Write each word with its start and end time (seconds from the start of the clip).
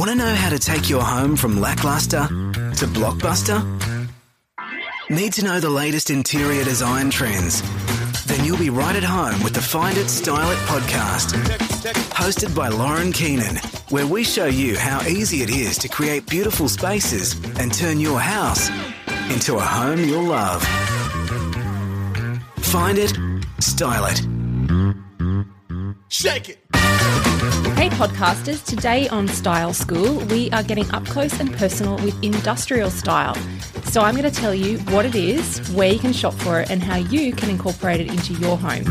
Want 0.00 0.12
to 0.12 0.16
know 0.16 0.34
how 0.34 0.48
to 0.48 0.58
take 0.58 0.88
your 0.88 1.02
home 1.02 1.36
from 1.36 1.60
lackluster 1.60 2.26
to 2.26 2.86
blockbuster? 2.86 3.60
Need 5.10 5.34
to 5.34 5.44
know 5.44 5.60
the 5.60 5.68
latest 5.68 6.08
interior 6.08 6.64
design 6.64 7.10
trends? 7.10 7.60
Then 8.24 8.42
you'll 8.42 8.56
be 8.56 8.70
right 8.70 8.96
at 8.96 9.04
home 9.04 9.42
with 9.42 9.52
the 9.52 9.60
Find 9.60 9.98
It 9.98 10.08
Style 10.08 10.50
It 10.52 10.56
podcast. 10.60 11.34
Hosted 12.14 12.56
by 12.56 12.68
Lauren 12.68 13.12
Keenan, 13.12 13.56
where 13.90 14.06
we 14.06 14.24
show 14.24 14.46
you 14.46 14.74
how 14.78 15.02
easy 15.06 15.42
it 15.42 15.50
is 15.50 15.76
to 15.76 15.88
create 15.88 16.26
beautiful 16.26 16.70
spaces 16.70 17.34
and 17.58 17.70
turn 17.70 18.00
your 18.00 18.20
house 18.20 18.70
into 19.30 19.56
a 19.56 19.60
home 19.60 19.98
you'll 19.98 20.22
love. 20.22 20.62
Find 22.64 22.96
it, 22.96 23.12
style 23.58 24.06
it. 24.06 24.22
Shake 26.08 26.48
it. 26.48 27.39
Hey 27.80 27.88
podcasters, 27.88 28.62
today 28.62 29.08
on 29.08 29.26
Style 29.26 29.72
School, 29.72 30.18
we 30.26 30.50
are 30.50 30.62
getting 30.62 30.90
up 30.90 31.06
close 31.06 31.40
and 31.40 31.50
personal 31.50 31.96
with 32.04 32.22
industrial 32.22 32.90
style. 32.90 33.34
So 33.84 34.02
I'm 34.02 34.14
going 34.14 34.30
to 34.30 34.38
tell 34.38 34.54
you 34.54 34.76
what 34.90 35.06
it 35.06 35.14
is, 35.14 35.66
where 35.72 35.90
you 35.90 35.98
can 35.98 36.12
shop 36.12 36.34
for 36.34 36.60
it, 36.60 36.70
and 36.70 36.82
how 36.82 36.96
you 36.96 37.32
can 37.32 37.48
incorporate 37.48 38.00
it 38.00 38.08
into 38.08 38.34
your 38.34 38.58
home. 38.58 38.84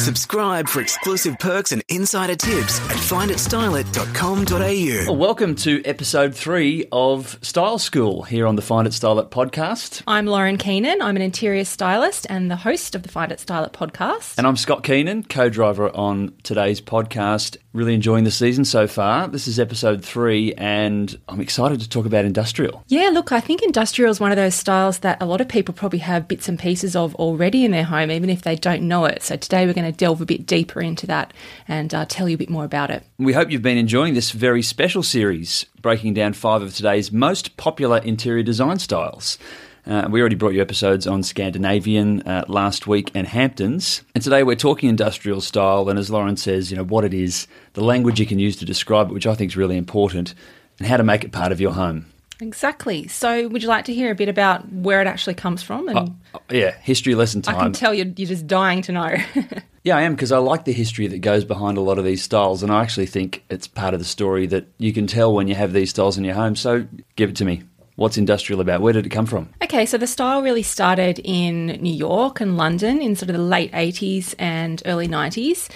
Mm-hmm. 0.00 0.06
Subscribe 0.06 0.68
for 0.68 0.80
exclusive 0.80 1.38
perks 1.38 1.72
and 1.72 1.82
insider 1.88 2.34
tips 2.34 2.80
at 2.88 2.96
finditstyleit.com.au. 2.96 5.04
Well, 5.06 5.16
welcome 5.16 5.54
to 5.56 5.82
episode 5.84 6.34
three 6.34 6.86
of 6.90 7.38
Style 7.42 7.78
School 7.78 8.22
here 8.22 8.46
on 8.46 8.56
the 8.56 8.62
Find 8.62 8.86
It 8.86 8.94
Style 8.94 9.18
It 9.18 9.30
podcast. 9.30 10.02
I'm 10.06 10.24
Lauren 10.26 10.56
Keenan. 10.56 11.02
I'm 11.02 11.16
an 11.16 11.22
interior 11.22 11.66
stylist 11.66 12.26
and 12.30 12.50
the 12.50 12.56
host 12.56 12.94
of 12.94 13.02
the 13.02 13.10
Find 13.10 13.30
It 13.30 13.40
Style 13.40 13.64
It 13.64 13.74
podcast. 13.74 14.38
And 14.38 14.46
I'm 14.46 14.56
Scott 14.56 14.84
Keenan, 14.84 15.24
co 15.24 15.50
driver 15.50 15.94
on 15.94 16.32
today's 16.44 16.80
podcast. 16.80 17.58
Really 17.72 17.94
enjoying 17.94 18.24
the 18.24 18.32
season 18.32 18.64
so 18.64 18.88
far. 18.88 19.28
This 19.28 19.46
is 19.46 19.60
episode 19.60 20.04
three, 20.04 20.52
and 20.54 21.16
I'm 21.28 21.40
excited 21.40 21.78
to 21.80 21.88
talk 21.88 22.04
about 22.04 22.24
industrial. 22.24 22.82
Yeah, 22.88 23.10
look, 23.10 23.30
I 23.30 23.38
think 23.38 23.62
industrial 23.62 24.10
is 24.10 24.18
one 24.18 24.32
of 24.32 24.36
those 24.36 24.56
styles 24.56 24.98
that 25.00 25.22
a 25.22 25.24
lot 25.24 25.40
of 25.40 25.46
people 25.46 25.72
probably 25.72 26.00
have 26.00 26.26
bits 26.26 26.48
and 26.48 26.58
pieces 26.58 26.96
of 26.96 27.14
already 27.14 27.64
in 27.64 27.70
their 27.70 27.84
home, 27.84 28.10
even 28.10 28.28
if 28.28 28.42
they 28.42 28.56
don't 28.56 28.82
know 28.82 29.04
it. 29.04 29.22
So 29.22 29.36
today 29.36 29.66
we're 29.66 29.72
going 29.72 29.92
to 29.92 29.96
delve 30.00 30.22
a 30.22 30.26
bit 30.26 30.46
deeper 30.46 30.80
into 30.80 31.06
that 31.06 31.34
and 31.68 31.92
uh, 31.94 32.06
tell 32.06 32.26
you 32.26 32.34
a 32.34 32.38
bit 32.38 32.48
more 32.48 32.64
about 32.64 32.90
it. 32.90 33.04
We 33.18 33.34
hope 33.34 33.50
you've 33.50 33.60
been 33.60 33.76
enjoying 33.76 34.14
this 34.14 34.30
very 34.30 34.62
special 34.62 35.02
series, 35.02 35.66
breaking 35.82 36.14
down 36.14 36.32
five 36.32 36.62
of 36.62 36.74
today's 36.74 37.12
most 37.12 37.58
popular 37.58 37.98
interior 37.98 38.42
design 38.42 38.78
styles. 38.78 39.38
Uh, 39.86 40.08
we 40.10 40.20
already 40.20 40.36
brought 40.36 40.54
you 40.54 40.62
episodes 40.62 41.06
on 41.06 41.22
Scandinavian 41.22 42.22
uh, 42.22 42.44
last 42.48 42.86
week 42.86 43.10
and 43.14 43.26
Hamptons. 43.26 44.02
And 44.14 44.24
today 44.24 44.42
we're 44.42 44.56
talking 44.56 44.88
industrial 44.88 45.42
style. 45.42 45.90
And 45.90 45.98
as 45.98 46.10
Lauren 46.10 46.38
says, 46.38 46.70
you 46.70 46.78
know, 46.78 46.84
what 46.84 47.04
it 47.04 47.12
is, 47.12 47.46
the 47.74 47.84
language 47.84 48.18
you 48.18 48.26
can 48.26 48.38
use 48.38 48.56
to 48.56 48.64
describe 48.64 49.10
it, 49.10 49.12
which 49.12 49.26
I 49.26 49.34
think 49.34 49.52
is 49.52 49.56
really 49.56 49.76
important, 49.76 50.34
and 50.78 50.88
how 50.88 50.96
to 50.96 51.02
make 51.02 51.24
it 51.24 51.32
part 51.32 51.52
of 51.52 51.60
your 51.60 51.72
home. 51.72 52.09
Exactly. 52.40 53.06
So, 53.08 53.48
would 53.48 53.62
you 53.62 53.68
like 53.68 53.84
to 53.86 53.94
hear 53.94 54.10
a 54.10 54.14
bit 54.14 54.28
about 54.28 54.70
where 54.72 55.00
it 55.00 55.06
actually 55.06 55.34
comes 55.34 55.62
from? 55.62 55.88
And 55.88 55.98
Oh, 55.98 56.14
oh 56.34 56.40
yeah, 56.50 56.72
history 56.80 57.14
lesson 57.14 57.42
time. 57.42 57.56
I 57.56 57.62
can 57.64 57.72
tell 57.72 57.92
you, 57.92 58.12
you're 58.16 58.28
just 58.28 58.46
dying 58.46 58.82
to 58.82 58.92
know. 58.92 59.16
Yeah, 59.82 59.96
I 59.96 60.02
am 60.02 60.14
because 60.14 60.30
I 60.30 60.36
like 60.36 60.66
the 60.66 60.74
history 60.74 61.06
that 61.06 61.20
goes 61.20 61.42
behind 61.42 61.78
a 61.78 61.80
lot 61.80 61.96
of 61.96 62.04
these 62.04 62.22
styles, 62.22 62.62
and 62.62 62.70
I 62.70 62.82
actually 62.82 63.06
think 63.06 63.42
it's 63.48 63.66
part 63.66 63.94
of 63.94 64.00
the 64.00 64.04
story 64.04 64.46
that 64.48 64.66
you 64.76 64.92
can 64.92 65.06
tell 65.06 65.32
when 65.32 65.48
you 65.48 65.54
have 65.54 65.72
these 65.72 65.88
styles 65.88 66.18
in 66.18 66.24
your 66.24 66.34
home. 66.34 66.54
So 66.54 66.86
give 67.16 67.30
it 67.30 67.36
to 67.36 67.46
me. 67.46 67.62
What's 67.96 68.18
industrial 68.18 68.60
about? 68.60 68.82
Where 68.82 68.92
did 68.92 69.06
it 69.06 69.08
come 69.08 69.24
from? 69.24 69.48
Okay, 69.62 69.86
so 69.86 69.96
the 69.96 70.06
style 70.06 70.42
really 70.42 70.62
started 70.62 71.18
in 71.24 71.66
New 71.80 71.94
York 71.94 72.42
and 72.42 72.58
London 72.58 73.00
in 73.00 73.16
sort 73.16 73.30
of 73.30 73.36
the 73.36 73.42
late 73.42 73.72
80s 73.72 74.34
and 74.38 74.82
early 74.84 75.08
90s. 75.08 75.70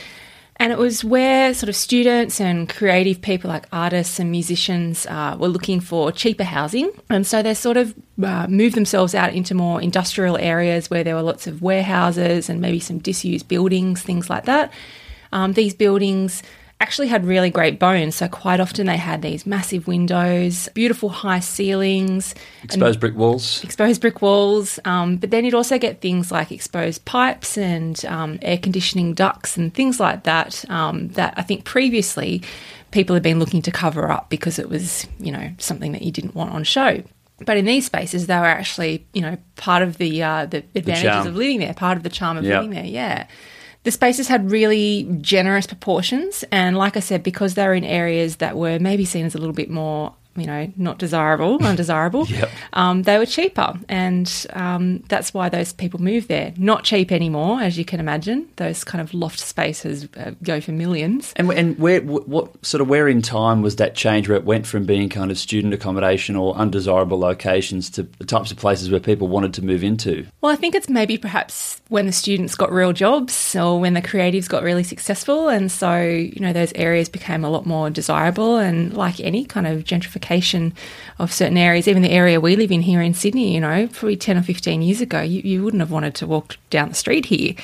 And 0.56 0.72
it 0.72 0.78
was 0.78 1.04
where 1.04 1.52
sort 1.52 1.68
of 1.68 1.74
students 1.74 2.40
and 2.40 2.68
creative 2.68 3.20
people 3.20 3.50
like 3.50 3.66
artists 3.72 4.20
and 4.20 4.30
musicians 4.30 5.04
uh, 5.06 5.36
were 5.38 5.48
looking 5.48 5.80
for 5.80 6.12
cheaper 6.12 6.44
housing. 6.44 6.90
And 7.10 7.26
so 7.26 7.42
they 7.42 7.54
sort 7.54 7.76
of 7.76 7.94
uh, 8.22 8.46
moved 8.46 8.76
themselves 8.76 9.14
out 9.14 9.34
into 9.34 9.54
more 9.54 9.82
industrial 9.82 10.36
areas 10.38 10.90
where 10.90 11.02
there 11.02 11.16
were 11.16 11.22
lots 11.22 11.48
of 11.48 11.60
warehouses 11.60 12.48
and 12.48 12.60
maybe 12.60 12.78
some 12.78 12.98
disused 12.98 13.48
buildings, 13.48 14.02
things 14.02 14.30
like 14.30 14.44
that. 14.44 14.72
Um, 15.32 15.54
these 15.54 15.74
buildings 15.74 16.42
actually 16.84 17.08
had 17.08 17.24
really 17.24 17.50
great 17.50 17.78
bones. 17.78 18.14
So 18.14 18.28
quite 18.28 18.60
often 18.60 18.86
they 18.86 18.98
had 18.98 19.22
these 19.22 19.46
massive 19.46 19.86
windows, 19.86 20.68
beautiful 20.74 21.08
high 21.08 21.40
ceilings, 21.40 22.34
Exposed 22.62 23.00
brick 23.00 23.14
walls. 23.16 23.64
exposed 23.64 24.00
brick 24.02 24.20
walls. 24.20 24.78
Um, 24.84 25.16
but 25.16 25.30
then 25.30 25.44
you'd 25.44 25.54
also 25.54 25.78
get 25.78 26.00
things 26.00 26.30
like 26.30 26.52
exposed 26.52 27.04
pipes 27.06 27.56
and 27.56 28.04
um, 28.04 28.38
air 28.42 28.58
conditioning 28.58 29.14
ducts 29.14 29.56
and 29.56 29.72
things 29.72 29.98
like 29.98 30.24
that. 30.24 30.68
Um, 30.70 31.08
that 31.18 31.32
I 31.36 31.42
think 31.42 31.64
previously 31.64 32.42
people 32.90 33.14
had 33.14 33.22
been 33.22 33.38
looking 33.38 33.62
to 33.62 33.70
cover 33.72 34.10
up 34.12 34.28
because 34.28 34.58
it 34.58 34.68
was, 34.68 35.06
you 35.18 35.32
know, 35.32 35.50
something 35.58 35.92
that 35.92 36.02
you 36.02 36.12
didn't 36.12 36.34
want 36.34 36.52
on 36.52 36.64
show. 36.64 37.02
But 37.44 37.56
in 37.56 37.64
these 37.64 37.86
spaces, 37.86 38.26
they 38.28 38.36
were 38.36 38.44
actually, 38.60 39.06
you 39.12 39.22
know, 39.22 39.36
part 39.56 39.82
of 39.82 39.96
the 39.98 40.22
uh, 40.22 40.46
the 40.46 40.58
advantages 40.76 41.02
charm. 41.10 41.26
of 41.26 41.34
living 41.36 41.58
there, 41.60 41.74
part 41.74 41.96
of 41.96 42.02
the 42.04 42.08
charm 42.08 42.36
of 42.36 42.44
Yeah. 42.44 42.60
living 42.60 42.70
there. 42.76 42.84
Yeah. 42.84 43.26
The 43.84 43.90
spaces 43.90 44.28
had 44.28 44.50
really 44.50 45.06
generous 45.20 45.66
proportions, 45.66 46.42
and 46.50 46.76
like 46.76 46.96
I 46.96 47.00
said, 47.00 47.22
because 47.22 47.54
they 47.54 47.66
were 47.66 47.74
in 47.74 47.84
areas 47.84 48.36
that 48.36 48.56
were 48.56 48.78
maybe 48.78 49.04
seen 49.04 49.26
as 49.26 49.34
a 49.34 49.38
little 49.38 49.54
bit 49.54 49.70
more, 49.70 50.14
you 50.36 50.46
know, 50.46 50.72
not 50.76 50.98
desirable, 50.98 51.64
undesirable, 51.64 52.26
Yep. 52.28 52.50
um, 52.72 53.02
they 53.02 53.18
were 53.18 53.26
cheaper, 53.26 53.74
and 53.88 54.46
um, 54.52 54.98
that's 55.08 55.32
why 55.32 55.48
those 55.48 55.72
people 55.72 56.00
moved 56.00 56.28
there. 56.28 56.52
Not 56.56 56.84
cheap 56.84 57.12
anymore, 57.12 57.60
as 57.60 57.78
you 57.78 57.84
can 57.84 58.00
imagine. 58.00 58.48
Those 58.56 58.82
kind 58.84 59.00
of 59.00 59.14
loft 59.14 59.38
spaces 59.38 60.08
uh, 60.16 60.32
go 60.42 60.60
for 60.60 60.72
millions. 60.72 61.32
And, 61.36 61.50
and 61.52 61.78
where, 61.78 62.00
what 62.00 62.64
sort 62.64 62.80
of 62.80 62.88
where 62.88 63.08
in 63.08 63.22
time 63.22 63.62
was 63.62 63.76
that 63.76 63.94
change 63.94 64.28
where 64.28 64.36
it 64.36 64.44
went 64.44 64.66
from 64.66 64.84
being 64.84 65.08
kind 65.08 65.30
of 65.30 65.38
student 65.38 65.72
accommodation 65.74 66.34
or 66.36 66.54
undesirable 66.56 67.18
locations 67.18 67.88
to 67.90 68.02
the 68.18 68.24
types 68.24 68.50
of 68.50 68.56
places 68.56 68.90
where 68.90 69.00
people 69.00 69.28
wanted 69.28 69.54
to 69.54 69.64
move 69.64 69.84
into? 69.84 70.26
Well, 70.40 70.50
I 70.52 70.56
think 70.56 70.74
it's 70.74 70.88
maybe 70.88 71.16
perhaps 71.18 71.80
when 71.88 72.06
the 72.06 72.12
students 72.12 72.54
got 72.56 72.72
real 72.72 72.92
jobs 72.92 73.54
or 73.54 73.78
when 73.78 73.94
the 73.94 74.02
creatives 74.02 74.48
got 74.48 74.62
really 74.62 74.82
successful. 74.82 75.48
And 75.48 75.70
so, 75.70 75.96
you 76.00 76.40
know, 76.40 76.52
those 76.52 76.72
areas 76.74 77.08
became 77.08 77.44
a 77.44 77.50
lot 77.50 77.66
more 77.66 77.90
desirable. 77.90 78.56
And 78.56 78.94
like 78.94 79.20
any 79.20 79.44
kind 79.44 79.66
of 79.66 79.84
gentrification 79.84 80.23
of 81.18 81.32
certain 81.32 81.56
areas, 81.56 81.86
even 81.86 82.02
the 82.02 82.10
area 82.10 82.40
we 82.40 82.56
live 82.56 82.72
in 82.72 82.82
here 82.82 83.00
in 83.00 83.14
Sydney, 83.14 83.54
you 83.54 83.60
know, 83.60 83.86
probably 83.88 84.16
10 84.16 84.38
or 84.38 84.42
15 84.42 84.82
years 84.82 85.00
ago, 85.00 85.20
you, 85.20 85.40
you 85.42 85.62
wouldn't 85.62 85.80
have 85.80 85.90
wanted 85.90 86.14
to 86.16 86.26
walk 86.26 86.56
down 86.70 86.88
the 86.88 86.94
street 86.94 87.26
here. 87.26 87.54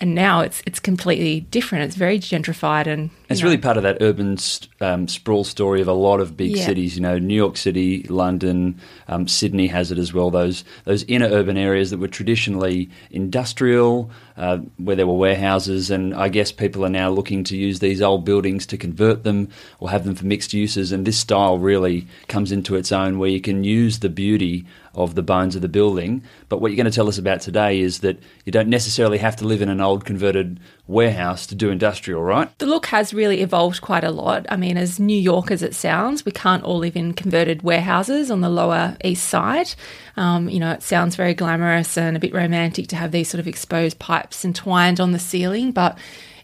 And 0.00 0.14
now 0.14 0.40
it's, 0.40 0.62
it's 0.66 0.80
completely 0.80 1.40
different. 1.40 1.84
It's 1.84 1.96
very 1.96 2.18
gentrified 2.18 2.86
and 2.86 3.10
It's 3.30 3.40
know, 3.40 3.46
really 3.46 3.58
part 3.58 3.76
of 3.76 3.82
that 3.84 3.98
urban 4.00 4.36
st- 4.38 4.68
um, 4.80 5.06
sprawl 5.08 5.44
story 5.44 5.80
of 5.80 5.88
a 5.88 5.92
lot 5.92 6.20
of 6.20 6.36
big 6.36 6.56
Yeah. 6.56 6.66
cities. 6.66 6.96
You 6.96 7.02
know, 7.02 7.18
New 7.18 7.34
York 7.34 7.56
City, 7.56 8.04
London, 8.08 8.74
um, 9.08 9.28
Sydney 9.28 9.68
has 9.68 9.92
it 9.92 9.98
as 9.98 10.12
well. 10.12 10.30
Those 10.30 10.64
those 10.84 11.04
inner 11.04 11.26
urban 11.26 11.56
areas 11.56 11.90
that 11.90 11.98
were 11.98 12.08
traditionally 12.08 12.88
industrial, 13.10 14.10
uh, 14.36 14.58
where 14.78 14.96
there 14.96 15.06
were 15.06 15.14
warehouses, 15.16 15.90
and 15.90 16.12
I 16.14 16.28
guess 16.28 16.50
people 16.50 16.84
are 16.84 16.90
now 16.90 17.10
looking 17.10 17.44
to 17.44 17.56
use 17.56 17.78
these 17.78 18.02
old 18.02 18.24
buildings 18.24 18.66
to 18.66 18.76
convert 18.76 19.22
them 19.22 19.48
or 19.78 19.90
have 19.90 20.04
them 20.04 20.14
for 20.14 20.26
mixed 20.26 20.52
uses. 20.52 20.90
And 20.90 21.06
this 21.06 21.18
style 21.18 21.58
really 21.58 22.06
comes 22.28 22.50
into 22.50 22.74
its 22.74 22.90
own, 22.90 23.18
where 23.18 23.30
you 23.30 23.40
can 23.40 23.62
use 23.64 24.00
the 24.00 24.08
beauty 24.08 24.64
of 24.94 25.14
the 25.14 25.22
bones 25.22 25.56
of 25.56 25.62
the 25.62 25.68
building. 25.68 26.22
But 26.48 26.60
what 26.60 26.70
you're 26.70 26.76
going 26.76 26.90
to 26.90 26.94
tell 26.94 27.08
us 27.08 27.18
about 27.18 27.40
today 27.40 27.80
is 27.80 28.00
that 28.00 28.18
you 28.44 28.52
don't 28.52 28.68
necessarily 28.68 29.18
have 29.18 29.36
to 29.36 29.46
live 29.46 29.62
in 29.62 29.68
an 29.68 29.80
old 29.80 30.04
converted 30.04 30.60
warehouse 30.86 31.46
to 31.46 31.54
do 31.54 31.70
industrial, 31.70 32.22
right? 32.22 32.56
The 32.58 32.66
look 32.66 32.86
has 32.86 33.14
really 33.14 33.40
evolved 33.42 33.80
quite 33.80 34.04
a 34.04 34.10
lot. 34.10 34.46
I 34.48 34.56
mean, 34.56 34.76
as 34.76 34.98
New 34.98 35.18
York 35.18 35.50
as 35.50 35.62
it 35.62 35.74
sounds, 35.74 36.24
we 36.24 36.32
can't 36.32 36.64
all 36.64 36.78
live 36.78 36.96
in 36.96 37.14
converted 37.14 37.62
warehouses 37.62 38.30
on 38.30 38.40
the 38.40 38.50
lower 38.50 38.96
east 39.04 39.28
side. 39.28 39.72
Um, 40.16 40.48
you 40.48 40.58
know, 40.58 40.72
it 40.72 40.82
sounds 40.82 41.16
very 41.16 41.34
glamorous 41.34 41.96
and 41.96 42.16
a 42.16 42.20
bit 42.20 42.34
romantic 42.34 42.88
to 42.88 42.96
have 42.96 43.12
these 43.12 43.28
sort 43.28 43.38
of 43.38 43.46
exposed 43.46 43.98
pipes 43.98 44.44
entwined 44.44 45.00
on 45.00 45.12
the 45.12 45.18
ceiling, 45.18 45.70
but 45.70 45.96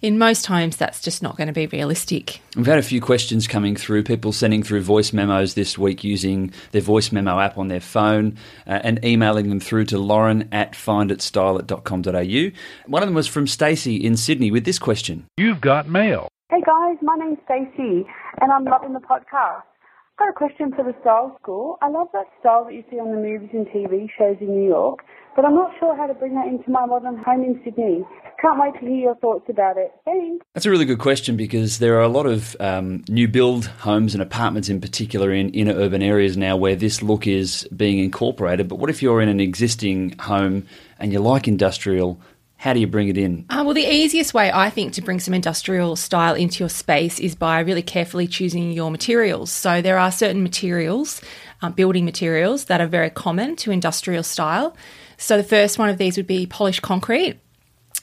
in 0.07 0.19
most 0.19 0.47
homes, 0.47 0.77
that's 0.77 1.01
just 1.01 1.21
not 1.21 1.37
going 1.37 1.49
to 1.49 1.53
be 1.53 1.67
realistic. 1.67 2.41
We've 2.55 2.65
had 2.65 2.79
a 2.79 2.83
few 2.83 3.01
questions 3.01 3.49
coming 3.49 3.75
through, 3.75 4.05
people 4.05 4.33
sending 4.33 4.63
through 4.63 4.83
voice 4.83 5.13
memos 5.13 5.55
this 5.55 5.77
week 5.77 6.05
using 6.05 6.53
their 6.71 6.81
voice 6.81 7.11
memo 7.11 7.41
app 7.41 7.59
on 7.59 7.67
their 7.67 7.81
phone 7.81 8.39
uh, 8.69 8.79
and 8.85 9.05
emailing 9.05 9.49
them 9.49 9.59
through 9.59 9.87
to 9.87 9.99
lauren 9.99 10.49
at 10.53 10.75
finditstyle.com.au. 10.75 12.89
One 12.89 13.03
of 13.03 13.09
them 13.09 13.17
was 13.17 13.27
from 13.27 13.49
Stacey 13.49 13.97
in 13.97 14.17
Sydney 14.17 14.53
with 14.53 14.65
this 14.65 14.79
question. 14.79 15.27
You've 15.39 15.61
got 15.61 15.89
mail. 15.89 16.29
Hey 16.51 16.63
guys, 16.65 16.99
my 17.03 17.17
name's 17.17 17.39
Stacey 17.45 18.07
and 18.41 18.53
I'm 18.53 18.65
loving 18.65 18.93
the 18.93 19.01
podcast. 19.01 19.65
I've 19.65 20.19
got 20.19 20.29
a 20.29 20.35
question 20.35 20.73
for 20.73 20.85
the 20.85 20.95
style 21.01 21.37
school. 21.43 21.79
I 21.83 21.89
love 21.89 22.07
that 22.13 22.27
style 22.39 22.65
that 22.67 22.75
you 22.75 22.85
see 22.89 23.01
on 23.01 23.11
the 23.11 23.21
movies 23.21 23.51
and 23.53 23.67
TV 23.67 24.09
shows 24.17 24.37
in 24.41 24.55
New 24.55 24.69
York, 24.69 25.01
but 25.37 25.45
I'm 25.45 25.55
not 25.55 25.71
sure 25.79 25.95
how 25.95 26.07
to 26.07 26.15
bring 26.15 26.35
that 26.35 26.49
into 26.49 26.71
my 26.71 26.87
modern 26.87 27.19
home 27.19 27.45
in 27.45 27.61
Sydney. 27.63 28.05
Can't 28.41 28.59
wait 28.61 28.75
to 28.75 28.81
hear 28.81 28.97
your 28.97 29.15
thoughts 29.17 29.45
about 29.49 29.77
it. 29.77 29.93
Thanks. 30.05 30.45
That's 30.55 30.67
a 30.67 30.71
really 30.71 30.85
good 30.85 30.99
question 30.99 31.37
because 31.37 31.79
there 31.79 31.97
are 31.97 32.03
a 32.03 32.09
lot 32.09 32.27
of 32.27 32.57
um, 32.61 33.05
new 33.09 33.29
build 33.29 33.67
homes 33.67 34.15
and 34.15 34.23
apartments 34.23 34.69
in 34.69 34.81
particular 34.81 35.33
in 35.33 35.51
inner 35.51 35.73
urban 35.73 36.03
areas 36.03 36.37
now 36.37 36.57
where 36.57 36.75
this 36.75 37.03
look 37.03 37.27
is 37.27 37.69
being 37.77 37.99
incorporated. 37.99 38.69
But 38.69 38.77
what 38.77 38.91
if 38.91 39.03
you're 39.03 39.21
in 39.21 39.29
an 39.29 39.41
existing 39.41 40.19
home 40.19 40.67
and 40.99 41.13
you 41.13 41.21
like 41.21 41.47
industrial 41.49 42.19
How 42.59 42.73
do 42.73 42.81
you 42.81 42.87
bring 42.87 43.09
it 43.09 43.19
in? 43.19 43.45
Uh, 43.51 43.63
well, 43.65 43.75
the 43.75 43.87
easiest 43.87 44.33
way 44.33 44.51
I 44.51 44.71
think 44.71 44.95
to 44.95 45.03
bring 45.03 45.21
some 45.21 45.35
industrial 45.35 45.95
style 45.95 46.35
into 46.35 46.61
your 46.61 46.71
space 46.71 47.21
is 47.21 47.35
by 47.35 47.61
really 47.61 47.83
carefully 47.83 48.27
choosing 48.27 48.73
your 48.73 48.91
materials. 48.91 49.53
So 49.53 49.83
there 49.83 49.99
are 49.99 50.11
certain 50.11 50.43
materials, 50.43 51.21
um, 51.61 51.73
building 51.73 52.05
materials, 52.07 52.65
that 52.67 52.81
are 52.81 52.87
very 52.87 53.11
common 53.11 53.57
to 53.57 53.71
industrial 53.71 54.23
style. 54.23 54.75
So 55.19 55.37
the 55.37 55.45
first 55.45 55.79
one 55.79 55.89
of 55.89 55.99
these 55.99 56.17
would 56.17 56.27
be 56.27 56.47
polished 56.47 56.83
concrete 56.83 57.39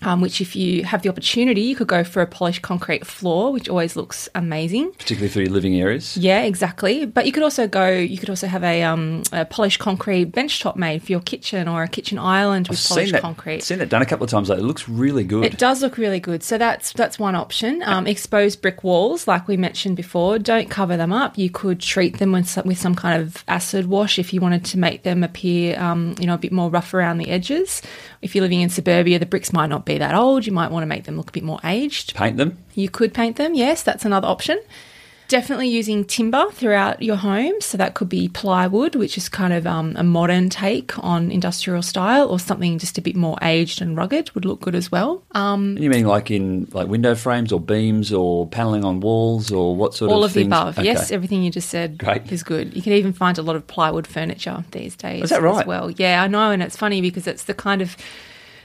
um, 0.05 0.21
which 0.21 0.41
if 0.41 0.55
you 0.55 0.83
have 0.83 1.01
the 1.01 1.09
opportunity, 1.09 1.61
you 1.61 1.75
could 1.75 1.87
go 1.87 2.03
for 2.03 2.21
a 2.21 2.27
polished 2.27 2.61
concrete 2.61 3.05
floor, 3.05 3.51
which 3.51 3.69
always 3.69 3.95
looks 3.95 4.29
amazing. 4.35 4.91
Particularly 4.93 5.29
for 5.29 5.41
your 5.41 5.49
living 5.49 5.75
areas. 5.75 6.17
Yeah, 6.17 6.43
exactly. 6.43 7.05
But 7.05 7.25
you 7.25 7.31
could 7.31 7.43
also 7.43 7.67
go, 7.67 7.89
you 7.89 8.17
could 8.17 8.29
also 8.29 8.47
have 8.47 8.63
a, 8.63 8.83
um, 8.83 9.23
a 9.31 9.45
polished 9.45 9.79
concrete 9.79 10.25
bench 10.25 10.59
top 10.59 10.75
made 10.75 11.03
for 11.03 11.11
your 11.11 11.21
kitchen 11.21 11.67
or 11.67 11.83
a 11.83 11.87
kitchen 11.87 12.19
island 12.19 12.67
with 12.67 12.79
I've 12.79 12.87
polished 12.87 13.07
seen 13.07 13.11
that, 13.13 13.21
concrete. 13.21 13.63
Seen 13.63 13.79
that 13.79 13.89
done 13.89 14.01
a 14.01 14.05
couple 14.05 14.23
of 14.23 14.29
times. 14.29 14.47
Though. 14.47 14.55
It 14.55 14.63
looks 14.63 14.87
really 14.89 15.23
good. 15.23 15.45
It 15.45 15.57
does 15.57 15.81
look 15.81 15.97
really 15.97 16.19
good. 16.19 16.43
So 16.43 16.57
that's 16.57 16.93
that's 16.93 17.19
one 17.19 17.35
option. 17.35 17.81
Um, 17.83 18.07
exposed 18.07 18.61
brick 18.61 18.83
walls, 18.83 19.27
like 19.27 19.47
we 19.47 19.57
mentioned 19.57 19.95
before, 19.95 20.39
don't 20.39 20.69
cover 20.69 20.97
them 20.97 21.13
up. 21.13 21.37
You 21.37 21.49
could 21.49 21.79
treat 21.79 22.19
them 22.19 22.31
with 22.31 22.47
some, 22.47 22.67
with 22.67 22.77
some 22.77 22.95
kind 22.95 23.21
of 23.21 23.43
acid 23.47 23.87
wash 23.87 24.19
if 24.19 24.33
you 24.33 24.41
wanted 24.41 24.65
to 24.65 24.77
make 24.77 25.03
them 25.03 25.23
appear, 25.23 25.79
um, 25.79 26.15
you 26.19 26.27
know, 26.27 26.35
a 26.35 26.37
bit 26.37 26.51
more 26.51 26.69
rough 26.69 26.93
around 26.93 27.17
the 27.17 27.29
edges. 27.29 27.81
If 28.21 28.35
you're 28.35 28.41
living 28.41 28.61
in 28.61 28.69
suburbia, 28.69 29.19
the 29.19 29.25
bricks 29.25 29.51
might 29.53 29.67
not 29.67 29.85
be 29.85 29.92
that 29.97 30.15
old. 30.15 30.45
You 30.45 30.51
might 30.51 30.71
want 30.71 30.83
to 30.83 30.87
make 30.87 31.03
them 31.05 31.17
look 31.17 31.29
a 31.29 31.33
bit 31.33 31.43
more 31.43 31.59
aged. 31.63 32.15
Paint 32.15 32.37
them. 32.37 32.57
You 32.73 32.89
could 32.89 33.13
paint 33.13 33.37
them. 33.37 33.53
Yes, 33.53 33.83
that's 33.83 34.05
another 34.05 34.27
option. 34.27 34.59
Definitely 35.29 35.69
using 35.69 36.03
timber 36.05 36.51
throughout 36.51 37.01
your 37.01 37.15
home. 37.15 37.53
So 37.61 37.77
that 37.77 37.95
could 37.95 38.09
be 38.09 38.27
plywood, 38.27 38.93
which 38.95 39.17
is 39.17 39.29
kind 39.29 39.53
of 39.53 39.65
um, 39.65 39.95
a 39.95 40.03
modern 40.03 40.49
take 40.49 40.99
on 40.99 41.31
industrial 41.31 41.81
style, 41.81 42.27
or 42.27 42.37
something 42.39 42.77
just 42.77 42.97
a 42.97 43.01
bit 43.01 43.15
more 43.15 43.37
aged 43.41 43.81
and 43.81 43.97
rugged 43.97 44.29
would 44.35 44.45
look 44.45 44.61
good 44.61 44.75
as 44.75 44.91
well. 44.91 45.23
Um, 45.31 45.77
You 45.77 45.89
mean 45.89 46.05
like 46.05 46.29
in 46.29 46.67
like 46.73 46.87
window 46.87 47.15
frames 47.15 47.51
or 47.51 47.59
beams 47.59 48.11
or 48.13 48.47
paneling 48.47 48.83
on 48.83 48.99
walls 48.99 49.49
or 49.49 49.75
what 49.75 49.95
sort 49.95 50.11
of 50.11 50.17
all 50.17 50.23
of 50.23 50.31
of 50.31 50.33
the 50.35 50.43
above. 50.43 50.77
Okay. 50.77 50.85
Yes, 50.85 51.09
everything 51.09 51.41
you 51.41 51.49
just 51.49 51.69
said 51.69 51.97
Great. 51.97 52.29
is 52.31 52.43
good. 52.43 52.75
You 52.75 52.81
can 52.81 52.93
even 52.93 53.13
find 53.13 53.37
a 53.37 53.41
lot 53.41 53.55
of 53.55 53.65
plywood 53.65 54.05
furniture 54.05 54.63
these 54.71 54.95
days. 54.95 55.23
Is 55.23 55.29
that 55.29 55.41
right? 55.41 55.61
As 55.61 55.65
well, 55.65 55.89
yeah, 55.89 56.21
I 56.21 56.27
know, 56.27 56.51
and 56.51 56.61
it's 56.61 56.75
funny 56.77 57.01
because 57.01 57.27
it's 57.27 57.45
the 57.45 57.55
kind 57.55 57.81
of 57.81 57.95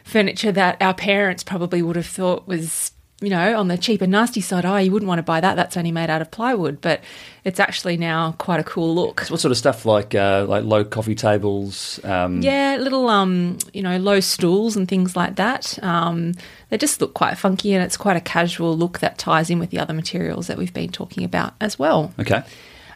furniture 0.08 0.52
that 0.52 0.80
our 0.82 0.94
parents 0.94 1.44
probably 1.44 1.82
would 1.82 1.96
have 1.96 2.06
thought 2.06 2.46
was. 2.48 2.92
You 3.20 3.30
know, 3.30 3.58
on 3.58 3.66
the 3.66 3.76
cheap 3.76 4.00
and 4.00 4.12
nasty 4.12 4.40
side, 4.40 4.64
oh, 4.64 4.76
you 4.76 4.92
wouldn't 4.92 5.08
want 5.08 5.18
to 5.18 5.24
buy 5.24 5.40
that. 5.40 5.56
That's 5.56 5.76
only 5.76 5.90
made 5.90 6.08
out 6.08 6.22
of 6.22 6.30
plywood, 6.30 6.80
but 6.80 7.00
it's 7.42 7.58
actually 7.58 7.96
now 7.96 8.36
quite 8.38 8.60
a 8.60 8.62
cool 8.62 8.94
look. 8.94 9.22
So 9.22 9.34
what 9.34 9.40
sort 9.40 9.50
of 9.50 9.58
stuff 9.58 9.84
like 9.84 10.14
uh, 10.14 10.46
like 10.48 10.62
low 10.62 10.84
coffee 10.84 11.16
tables? 11.16 11.98
Um, 12.04 12.42
Yeah, 12.42 12.76
little 12.78 13.08
um, 13.08 13.58
you 13.74 13.82
know, 13.82 13.98
low 13.98 14.20
stools 14.20 14.76
and 14.76 14.86
things 14.86 15.16
like 15.16 15.34
that. 15.34 15.82
Um, 15.82 16.34
they 16.70 16.78
just 16.78 17.00
look 17.00 17.14
quite 17.14 17.36
funky, 17.36 17.74
and 17.74 17.82
it's 17.82 17.96
quite 17.96 18.16
a 18.16 18.20
casual 18.20 18.76
look 18.78 19.00
that 19.00 19.18
ties 19.18 19.50
in 19.50 19.58
with 19.58 19.70
the 19.70 19.80
other 19.80 19.94
materials 19.94 20.46
that 20.46 20.56
we've 20.56 20.72
been 20.72 20.92
talking 20.92 21.24
about 21.24 21.54
as 21.60 21.76
well. 21.76 22.14
Okay. 22.20 22.44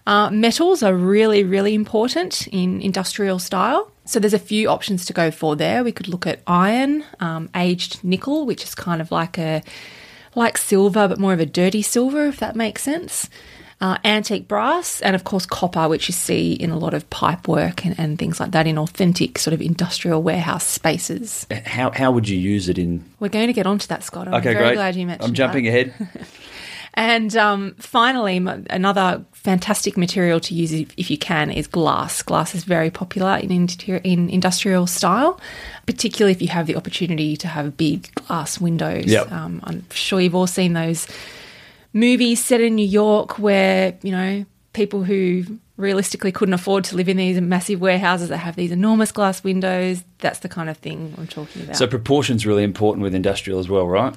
Uh, 0.06 0.30
metals 0.30 0.84
are 0.84 0.94
really, 0.94 1.42
really 1.42 1.74
important 1.74 2.46
in 2.46 2.80
industrial 2.80 3.40
style. 3.40 3.91
So 4.04 4.18
there's 4.18 4.34
a 4.34 4.38
few 4.38 4.68
options 4.68 5.04
to 5.06 5.12
go 5.12 5.30
for 5.30 5.54
there. 5.56 5.84
We 5.84 5.92
could 5.92 6.08
look 6.08 6.26
at 6.26 6.40
iron, 6.46 7.04
um, 7.20 7.48
aged 7.54 8.02
nickel, 8.02 8.46
which 8.46 8.64
is 8.64 8.74
kind 8.74 9.00
of 9.00 9.10
like 9.12 9.38
a 9.38 9.62
like 10.34 10.58
silver, 10.58 11.06
but 11.08 11.18
more 11.20 11.32
of 11.32 11.40
a 11.40 11.46
dirty 11.46 11.82
silver, 11.82 12.26
if 12.26 12.38
that 12.38 12.56
makes 12.56 12.82
sense. 12.82 13.28
Uh, 13.80 13.98
antique 14.04 14.46
brass, 14.46 15.00
and 15.02 15.16
of 15.16 15.24
course 15.24 15.44
copper, 15.44 15.88
which 15.88 16.08
you 16.08 16.12
see 16.12 16.52
in 16.52 16.70
a 16.70 16.78
lot 16.78 16.94
of 16.94 17.08
pipe 17.10 17.48
work 17.48 17.84
and, 17.84 17.98
and 17.98 18.16
things 18.16 18.38
like 18.38 18.52
that 18.52 18.64
in 18.66 18.78
authentic 18.78 19.38
sort 19.40 19.52
of 19.52 19.60
industrial 19.60 20.22
warehouse 20.22 20.64
spaces. 20.64 21.46
How 21.66 21.90
how 21.90 22.12
would 22.12 22.28
you 22.28 22.38
use 22.38 22.68
it 22.68 22.78
in? 22.78 23.04
We're 23.18 23.28
going 23.28 23.48
to 23.48 23.52
get 23.52 23.66
onto 23.66 23.88
that, 23.88 24.04
Scott. 24.04 24.28
I'm 24.28 24.34
Okay, 24.34 24.52
very 24.52 24.66
great. 24.66 24.74
glad 24.74 24.94
you 24.96 25.04
mentioned 25.06 25.28
I'm 25.28 25.34
jumping 25.34 25.64
that. 25.64 25.70
ahead. 25.70 26.08
And 26.94 27.34
um, 27.36 27.74
finally, 27.78 28.36
m- 28.36 28.66
another 28.68 29.24
fantastic 29.32 29.96
material 29.96 30.40
to 30.40 30.54
use 30.54 30.72
if, 30.72 30.92
if 30.96 31.10
you 31.10 31.16
can 31.16 31.50
is 31.50 31.66
glass. 31.66 32.22
Glass 32.22 32.54
is 32.54 32.64
very 32.64 32.90
popular 32.90 33.36
in, 33.38 33.50
inter- 33.50 34.00
in 34.04 34.28
industrial 34.28 34.86
style, 34.86 35.40
particularly 35.86 36.32
if 36.32 36.42
you 36.42 36.48
have 36.48 36.66
the 36.66 36.76
opportunity 36.76 37.36
to 37.38 37.48
have 37.48 37.76
big 37.76 38.14
glass 38.14 38.60
windows. 38.60 39.06
Yep. 39.06 39.32
Um, 39.32 39.60
I'm 39.64 39.88
sure 39.90 40.20
you've 40.20 40.34
all 40.34 40.46
seen 40.46 40.74
those 40.74 41.06
movies 41.92 42.44
set 42.44 42.60
in 42.60 42.74
New 42.74 42.86
York 42.86 43.38
where, 43.38 43.96
you 44.02 44.12
know, 44.12 44.44
people 44.72 45.02
who 45.02 45.44
realistically 45.76 46.30
couldn't 46.30 46.54
afford 46.54 46.84
to 46.84 46.96
live 46.96 47.08
in 47.08 47.16
these 47.16 47.40
massive 47.40 47.80
warehouses 47.80 48.28
that 48.28 48.38
have 48.38 48.56
these 48.56 48.70
enormous 48.70 49.12
glass 49.12 49.42
windows. 49.42 50.04
That's 50.18 50.40
the 50.40 50.48
kind 50.48 50.70
of 50.70 50.76
thing 50.76 51.14
I'm 51.18 51.26
talking 51.26 51.62
about. 51.62 51.76
So 51.76 51.86
proportions 51.86 52.46
really 52.46 52.62
important 52.62 53.02
with 53.02 53.14
industrial 53.14 53.58
as 53.58 53.68
well, 53.68 53.86
right? 53.86 54.14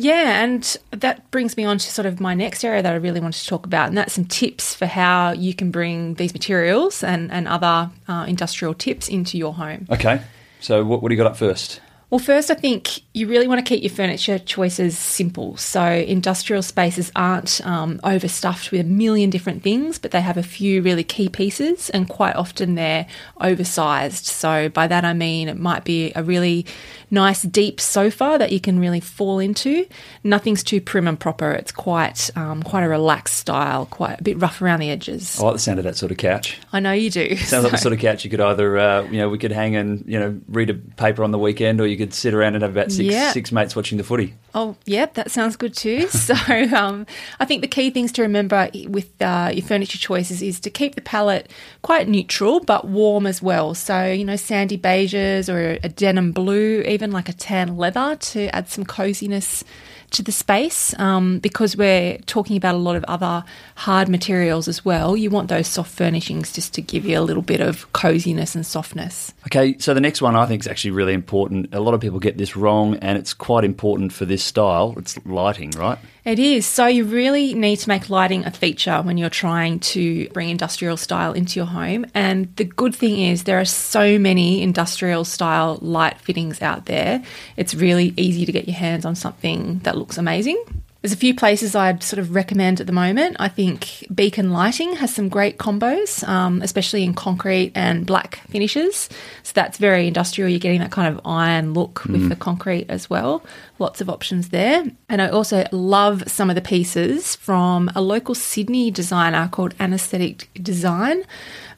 Yeah, 0.00 0.44
and 0.44 0.76
that 0.92 1.28
brings 1.32 1.56
me 1.56 1.64
on 1.64 1.78
to 1.78 1.90
sort 1.90 2.06
of 2.06 2.20
my 2.20 2.32
next 2.32 2.64
area 2.64 2.82
that 2.82 2.92
I 2.92 2.96
really 2.96 3.20
wanted 3.20 3.40
to 3.40 3.46
talk 3.46 3.66
about, 3.66 3.88
and 3.88 3.98
that's 3.98 4.12
some 4.12 4.24
tips 4.24 4.72
for 4.72 4.86
how 4.86 5.32
you 5.32 5.54
can 5.54 5.72
bring 5.72 6.14
these 6.14 6.32
materials 6.32 7.02
and, 7.02 7.32
and 7.32 7.48
other 7.48 7.90
uh, 8.06 8.24
industrial 8.28 8.74
tips 8.74 9.08
into 9.08 9.36
your 9.36 9.52
home. 9.52 9.86
Okay. 9.90 10.22
So 10.60 10.84
what, 10.84 11.02
what 11.02 11.08
do 11.08 11.16
you 11.16 11.20
got 11.20 11.30
up 11.30 11.36
first? 11.36 11.80
Well, 12.10 12.18
first, 12.18 12.50
I 12.50 12.54
think 12.54 13.02
you 13.12 13.28
really 13.28 13.46
want 13.46 13.58
to 13.58 13.68
keep 13.68 13.82
your 13.82 13.90
furniture 13.90 14.38
choices 14.38 14.96
simple. 14.96 15.58
So, 15.58 15.84
industrial 15.84 16.62
spaces 16.62 17.12
aren't 17.14 17.60
um, 17.66 18.00
overstuffed 18.02 18.72
with 18.72 18.80
a 18.80 18.84
million 18.84 19.28
different 19.28 19.62
things, 19.62 19.98
but 19.98 20.12
they 20.12 20.22
have 20.22 20.38
a 20.38 20.42
few 20.42 20.80
really 20.80 21.04
key 21.04 21.28
pieces, 21.28 21.90
and 21.90 22.08
quite 22.08 22.34
often 22.34 22.76
they're 22.76 23.06
oversized. 23.42 24.24
So, 24.24 24.70
by 24.70 24.86
that 24.86 25.04
I 25.04 25.12
mean 25.12 25.50
it 25.50 25.58
might 25.58 25.84
be 25.84 26.12
a 26.16 26.22
really 26.22 26.64
nice 27.10 27.42
deep 27.42 27.80
sofa 27.80 28.36
that 28.38 28.52
you 28.52 28.60
can 28.60 28.78
really 28.78 29.00
fall 29.00 29.38
into. 29.38 29.86
Nothing's 30.24 30.62
too 30.62 30.80
prim 30.80 31.08
and 31.08 31.18
proper. 31.18 31.52
It's 31.52 31.72
quite 31.72 32.30
um, 32.36 32.62
quite 32.62 32.84
a 32.84 32.88
relaxed 32.88 33.36
style, 33.36 33.86
quite 33.86 34.20
a 34.20 34.22
bit 34.22 34.40
rough 34.40 34.62
around 34.62 34.80
the 34.80 34.90
edges. 34.90 35.38
I 35.38 35.44
like 35.44 35.54
the 35.54 35.58
sound 35.58 35.78
of 35.78 35.84
that 35.84 35.96
sort 35.96 36.12
of 36.12 36.18
couch. 36.18 36.58
I 36.72 36.80
know 36.80 36.92
you 36.92 37.10
do. 37.10 37.36
Sounds 37.36 37.64
like 37.64 37.72
the 37.72 37.78
sort 37.86 37.92
of 37.92 38.00
couch 38.00 38.24
you 38.24 38.30
could 38.30 38.40
either, 38.40 38.78
uh, 38.78 39.02
you 39.02 39.18
know, 39.18 39.28
we 39.28 39.38
could 39.38 39.52
hang 39.52 39.76
and 39.76 40.04
you 40.06 40.18
know 40.18 40.40
read 40.48 40.70
a 40.70 40.74
paper 40.74 41.22
on 41.22 41.32
the 41.32 41.38
weekend, 41.38 41.82
or 41.82 41.86
you 41.86 41.97
could 41.98 42.14
sit 42.14 42.32
around 42.32 42.54
and 42.54 42.62
have 42.62 42.72
about 42.72 42.90
six 42.90 43.14
six 43.32 43.52
mates 43.52 43.76
watching 43.76 43.98
the 43.98 44.04
footy. 44.04 44.34
Oh, 44.54 44.76
yep, 44.86 45.14
that 45.14 45.30
sounds 45.30 45.56
good 45.56 45.74
too. 45.74 46.08
so, 46.08 46.34
um, 46.74 47.06
I 47.38 47.44
think 47.44 47.62
the 47.62 47.68
key 47.68 47.90
things 47.90 48.12
to 48.12 48.22
remember 48.22 48.70
with 48.86 49.10
uh, 49.20 49.50
your 49.52 49.64
furniture 49.64 49.98
choices 49.98 50.40
is 50.40 50.58
to 50.60 50.70
keep 50.70 50.94
the 50.94 51.00
palette 51.00 51.50
quite 51.82 52.08
neutral 52.08 52.60
but 52.60 52.86
warm 52.86 53.26
as 53.26 53.42
well. 53.42 53.74
So, 53.74 54.06
you 54.06 54.24
know, 54.24 54.36
sandy 54.36 54.78
beiges 54.78 55.52
or 55.52 55.78
a 55.82 55.88
denim 55.88 56.32
blue, 56.32 56.82
even 56.82 57.10
like 57.10 57.28
a 57.28 57.32
tan 57.34 57.76
leather 57.76 58.16
to 58.16 58.54
add 58.54 58.68
some 58.68 58.84
coziness 58.84 59.64
to 60.10 60.22
the 60.22 60.32
space. 60.32 60.98
Um, 60.98 61.38
because 61.38 61.76
we're 61.76 62.18
talking 62.26 62.56
about 62.56 62.74
a 62.74 62.78
lot 62.78 62.96
of 62.96 63.04
other 63.04 63.44
hard 63.76 64.08
materials 64.08 64.68
as 64.68 64.84
well, 64.84 65.16
you 65.16 65.30
want 65.30 65.48
those 65.48 65.66
soft 65.66 65.90
furnishings 65.90 66.52
just 66.52 66.74
to 66.74 66.82
give 66.82 67.04
you 67.04 67.18
a 67.18 67.22
little 67.22 67.42
bit 67.42 67.60
of 67.60 67.90
coziness 67.92 68.54
and 68.54 68.64
softness. 68.64 69.32
Okay, 69.46 69.76
so 69.78 69.94
the 69.94 70.00
next 70.00 70.22
one 70.22 70.36
I 70.36 70.46
think 70.46 70.62
is 70.62 70.68
actually 70.68 70.92
really 70.92 71.14
important. 71.14 71.74
A 71.74 71.80
lot 71.80 71.94
of 71.94 72.00
people 72.00 72.18
get 72.18 72.38
this 72.38 72.56
wrong, 72.56 72.96
and 72.96 73.18
it's 73.18 73.34
quite 73.34 73.64
important 73.64 74.12
for 74.12 74.24
this 74.24 74.42
style. 74.42 74.94
It's 74.96 75.18
lighting, 75.26 75.70
right? 75.72 75.98
It 76.28 76.38
is. 76.38 76.66
So 76.66 76.86
you 76.86 77.04
really 77.04 77.54
need 77.54 77.76
to 77.76 77.88
make 77.88 78.10
lighting 78.10 78.44
a 78.44 78.50
feature 78.50 79.00
when 79.00 79.16
you're 79.16 79.30
trying 79.30 79.80
to 79.80 80.28
bring 80.28 80.50
industrial 80.50 80.98
style 80.98 81.32
into 81.32 81.58
your 81.58 81.64
home. 81.64 82.04
And 82.12 82.54
the 82.56 82.64
good 82.64 82.94
thing 82.94 83.18
is 83.18 83.44
there 83.44 83.58
are 83.58 83.64
so 83.64 84.18
many 84.18 84.60
industrial 84.60 85.24
style 85.24 85.78
light 85.80 86.20
fittings 86.20 86.60
out 86.60 86.84
there. 86.84 87.22
It's 87.56 87.74
really 87.74 88.12
easy 88.18 88.44
to 88.44 88.52
get 88.52 88.68
your 88.68 88.76
hands 88.76 89.06
on 89.06 89.14
something 89.14 89.78
that 89.84 89.96
looks 89.96 90.18
amazing. 90.18 90.62
There's 91.00 91.12
a 91.12 91.16
few 91.16 91.34
places 91.34 91.76
I'd 91.76 92.02
sort 92.02 92.18
of 92.18 92.34
recommend 92.34 92.80
at 92.80 92.88
the 92.88 92.92
moment. 92.92 93.36
I 93.38 93.48
think 93.48 94.04
Beacon 94.12 94.50
Lighting 94.52 94.96
has 94.96 95.14
some 95.14 95.28
great 95.28 95.56
combos, 95.56 96.26
um, 96.28 96.60
especially 96.60 97.04
in 97.04 97.14
concrete 97.14 97.70
and 97.76 98.04
black 98.04 98.40
finishes. 98.50 99.08
So 99.44 99.52
that's 99.54 99.78
very 99.78 100.08
industrial. 100.08 100.50
You're 100.50 100.58
getting 100.58 100.80
that 100.80 100.90
kind 100.90 101.14
of 101.14 101.24
iron 101.24 101.72
look 101.72 102.04
with 102.04 102.28
the 102.28 102.36
concrete 102.36 102.86
as 102.88 103.08
well. 103.08 103.44
Lots 103.78 104.00
of 104.00 104.10
options 104.10 104.48
there. 104.48 104.84
And 105.08 105.22
I 105.22 105.28
also 105.28 105.64
love 105.70 106.24
some 106.26 106.50
of 106.50 106.56
the 106.56 106.62
pieces 106.62 107.36
from 107.36 107.90
a 107.94 108.00
local 108.00 108.34
Sydney 108.34 108.90
designer 108.90 109.48
called 109.52 109.74
Anesthetic 109.78 110.48
Design. 110.54 111.22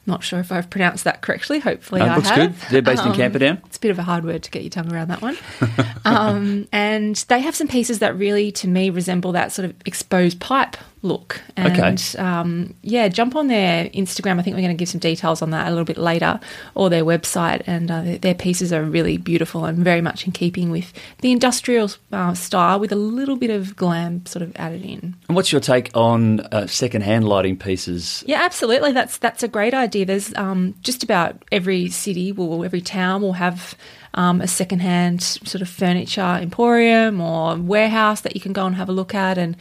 Not 0.07 0.23
sure 0.23 0.39
if 0.39 0.51
I've 0.51 0.67
pronounced 0.69 1.03
that 1.03 1.21
correctly. 1.21 1.59
Hopefully, 1.59 2.01
No, 2.01 2.07
I 2.07 2.15
looks 2.15 2.29
have. 2.29 2.37
good. 2.37 2.69
They're 2.71 2.81
based 2.81 3.05
in 3.05 3.13
Camperdown. 3.13 3.61
It's 3.67 3.77
a 3.77 3.79
bit 3.79 3.91
of 3.91 3.99
a 3.99 4.03
hard 4.03 4.25
word 4.25 4.41
to 4.43 4.49
get 4.49 4.63
your 4.63 4.71
tongue 4.71 4.91
around 4.91 5.09
that 5.09 5.21
one. 5.21 5.37
um, 6.05 6.67
and 6.71 7.15
they 7.27 7.39
have 7.39 7.55
some 7.55 7.67
pieces 7.67 7.99
that 7.99 8.17
really, 8.17 8.51
to 8.53 8.67
me, 8.67 8.89
resemble 8.89 9.31
that 9.33 9.51
sort 9.51 9.69
of 9.69 9.75
exposed 9.85 10.39
pipe 10.39 10.75
look. 11.03 11.41
Okay. 11.57 11.81
And 11.81 12.15
um, 12.19 12.73
yeah, 12.83 13.07
jump 13.07 13.35
on 13.35 13.47
their 13.47 13.85
Instagram. 13.89 14.39
I 14.39 14.43
think 14.43 14.55
we're 14.55 14.61
going 14.61 14.77
to 14.77 14.79
give 14.79 14.89
some 14.89 14.99
details 14.99 15.41
on 15.41 15.49
that 15.49 15.67
a 15.67 15.69
little 15.69 15.85
bit 15.85 15.97
later, 15.97 16.39
or 16.75 16.89
their 16.89 17.03
website. 17.03 17.63
And 17.65 17.89
uh, 17.89 18.01
their- 18.01 18.17
their 18.17 18.35
pieces 18.35 18.71
are 18.71 18.83
really 18.83 19.17
beautiful 19.17 19.65
and 19.65 19.79
very 19.79 20.01
much 20.01 20.25
in 20.25 20.31
keeping 20.31 20.69
with 20.69 20.93
the 21.21 21.31
industrial 21.31 21.89
uh, 22.11 22.33
style, 22.33 22.79
with 22.79 22.91
a 22.91 22.95
little 22.95 23.35
bit 23.35 23.49
of 23.49 23.75
glam 23.75 24.25
sort 24.25 24.43
of 24.43 24.55
added 24.55 24.83
in. 24.83 25.15
And 25.27 25.35
what's 25.35 25.51
your 25.51 25.61
take 25.61 25.89
on 25.95 26.41
uh, 26.51 26.67
second-hand 26.67 27.27
lighting 27.27 27.57
pieces? 27.57 28.23
Yeah, 28.27 28.41
absolutely. 28.43 28.91
That's 28.91 29.17
that's 29.17 29.43
a 29.43 29.47
great 29.47 29.73
idea. 29.73 30.05
There's 30.05 30.33
um, 30.35 30.75
just 30.81 31.03
about 31.03 31.43
every 31.51 31.89
city 31.89 32.31
will, 32.31 32.63
every 32.63 32.81
town 32.81 33.21
will 33.21 33.33
have 33.33 33.75
um, 34.13 34.41
a 34.41 34.47
secondhand 34.47 35.23
sort 35.23 35.61
of 35.61 35.69
furniture 35.69 36.37
emporium 36.41 37.21
or 37.21 37.55
warehouse 37.55 38.21
that 38.21 38.35
you 38.35 38.41
can 38.41 38.53
go 38.53 38.65
and 38.65 38.75
have 38.75 38.89
a 38.89 38.91
look 38.93 39.15
at, 39.15 39.37
and 39.37 39.55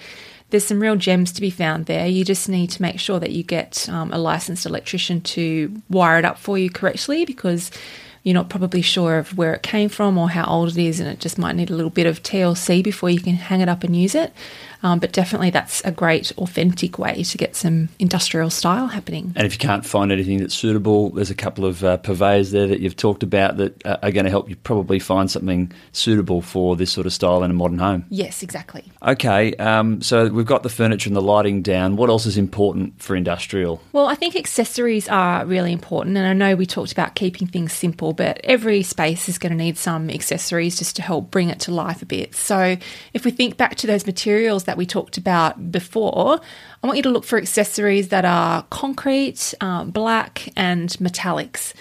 there's 0.50 0.64
some 0.64 0.80
real 0.80 0.96
gems 0.96 1.32
to 1.32 1.40
be 1.40 1.50
found 1.50 1.86
there. 1.86 2.06
You 2.06 2.24
just 2.24 2.48
need 2.48 2.70
to 2.70 2.82
make 2.82 2.98
sure 3.00 3.20
that 3.20 3.30
you 3.30 3.42
get 3.42 3.88
um, 3.88 4.12
a 4.12 4.18
licensed 4.18 4.66
electrician 4.66 5.20
to 5.22 5.82
wire 5.88 6.18
it 6.18 6.24
up 6.24 6.38
for 6.38 6.58
you 6.58 6.70
correctly 6.70 7.24
because 7.24 7.70
you're 8.22 8.34
not 8.34 8.50
probably 8.50 8.82
sure 8.82 9.18
of 9.18 9.36
where 9.38 9.54
it 9.54 9.62
came 9.62 9.88
from 9.88 10.18
or 10.18 10.28
how 10.28 10.44
old 10.44 10.76
it 10.76 10.84
is, 10.84 11.00
and 11.00 11.08
it 11.08 11.20
just 11.20 11.38
might 11.38 11.56
need 11.56 11.70
a 11.70 11.74
little 11.74 11.90
bit 11.90 12.06
of 12.06 12.22
TLC 12.22 12.84
before 12.84 13.08
you 13.08 13.20
can 13.20 13.34
hang 13.34 13.60
it 13.60 13.68
up 13.68 13.82
and 13.82 13.96
use 13.96 14.14
it. 14.14 14.32
Um, 14.82 14.98
but 14.98 15.12
definitely, 15.12 15.50
that's 15.50 15.84
a 15.84 15.92
great, 15.92 16.32
authentic 16.38 16.98
way 16.98 17.22
to 17.22 17.38
get 17.38 17.56
some 17.56 17.88
industrial 17.98 18.50
style 18.50 18.86
happening. 18.86 19.32
And 19.36 19.46
if 19.46 19.52
you 19.52 19.58
can't 19.58 19.84
find 19.84 20.10
anything 20.10 20.38
that's 20.38 20.54
suitable, 20.54 21.10
there's 21.10 21.30
a 21.30 21.34
couple 21.34 21.66
of 21.66 21.84
uh, 21.84 21.98
purveyors 21.98 22.50
there 22.50 22.66
that 22.66 22.80
you've 22.80 22.96
talked 22.96 23.22
about 23.22 23.56
that 23.58 23.84
uh, 23.86 23.98
are 24.02 24.10
going 24.10 24.24
to 24.24 24.30
help 24.30 24.48
you 24.48 24.56
probably 24.56 24.98
find 24.98 25.30
something 25.30 25.72
suitable 25.92 26.42
for 26.42 26.76
this 26.76 26.90
sort 26.90 27.06
of 27.06 27.12
style 27.12 27.42
in 27.42 27.50
a 27.50 27.54
modern 27.54 27.78
home. 27.78 28.04
Yes, 28.08 28.42
exactly. 28.42 28.84
Okay, 29.06 29.54
um, 29.56 30.00
so 30.00 30.28
we've 30.28 30.46
got 30.46 30.62
the 30.62 30.68
furniture 30.68 31.08
and 31.08 31.16
the 31.16 31.22
lighting 31.22 31.62
down. 31.62 31.96
What 31.96 32.08
else 32.08 32.26
is 32.26 32.38
important 32.38 33.02
for 33.02 33.14
industrial? 33.14 33.82
Well, 33.92 34.06
I 34.06 34.14
think 34.14 34.36
accessories 34.36 35.08
are 35.08 35.44
really 35.44 35.72
important, 35.72 36.16
and 36.16 36.26
I 36.26 36.32
know 36.32 36.56
we 36.56 36.66
talked 36.66 36.92
about 36.92 37.14
keeping 37.14 37.46
things 37.46 37.72
simple, 37.72 38.12
but 38.12 38.40
every 38.44 38.82
space 38.82 39.28
is 39.28 39.38
going 39.38 39.52
to 39.52 39.56
need 39.56 39.76
some 39.76 40.10
accessories 40.10 40.78
just 40.78 40.96
to 40.96 41.02
help 41.02 41.30
bring 41.30 41.50
it 41.50 41.60
to 41.60 41.72
life 41.72 42.02
a 42.02 42.06
bit. 42.06 42.34
So, 42.34 42.76
if 43.12 43.24
we 43.24 43.30
think 43.30 43.56
back 43.56 43.76
to 43.76 43.86
those 43.86 44.06
materials 44.06 44.64
that 44.70 44.76
we 44.76 44.86
talked 44.86 45.18
about 45.18 45.72
before, 45.72 46.38
I 46.80 46.86
want 46.86 46.96
you 46.96 47.02
to 47.02 47.10
look 47.10 47.24
for 47.24 47.38
accessories 47.38 48.10
that 48.10 48.24
are 48.24 48.62
concrete, 48.70 49.52
um, 49.60 49.90
black, 49.90 50.52
and 50.54 50.88
metallics. 51.00 51.72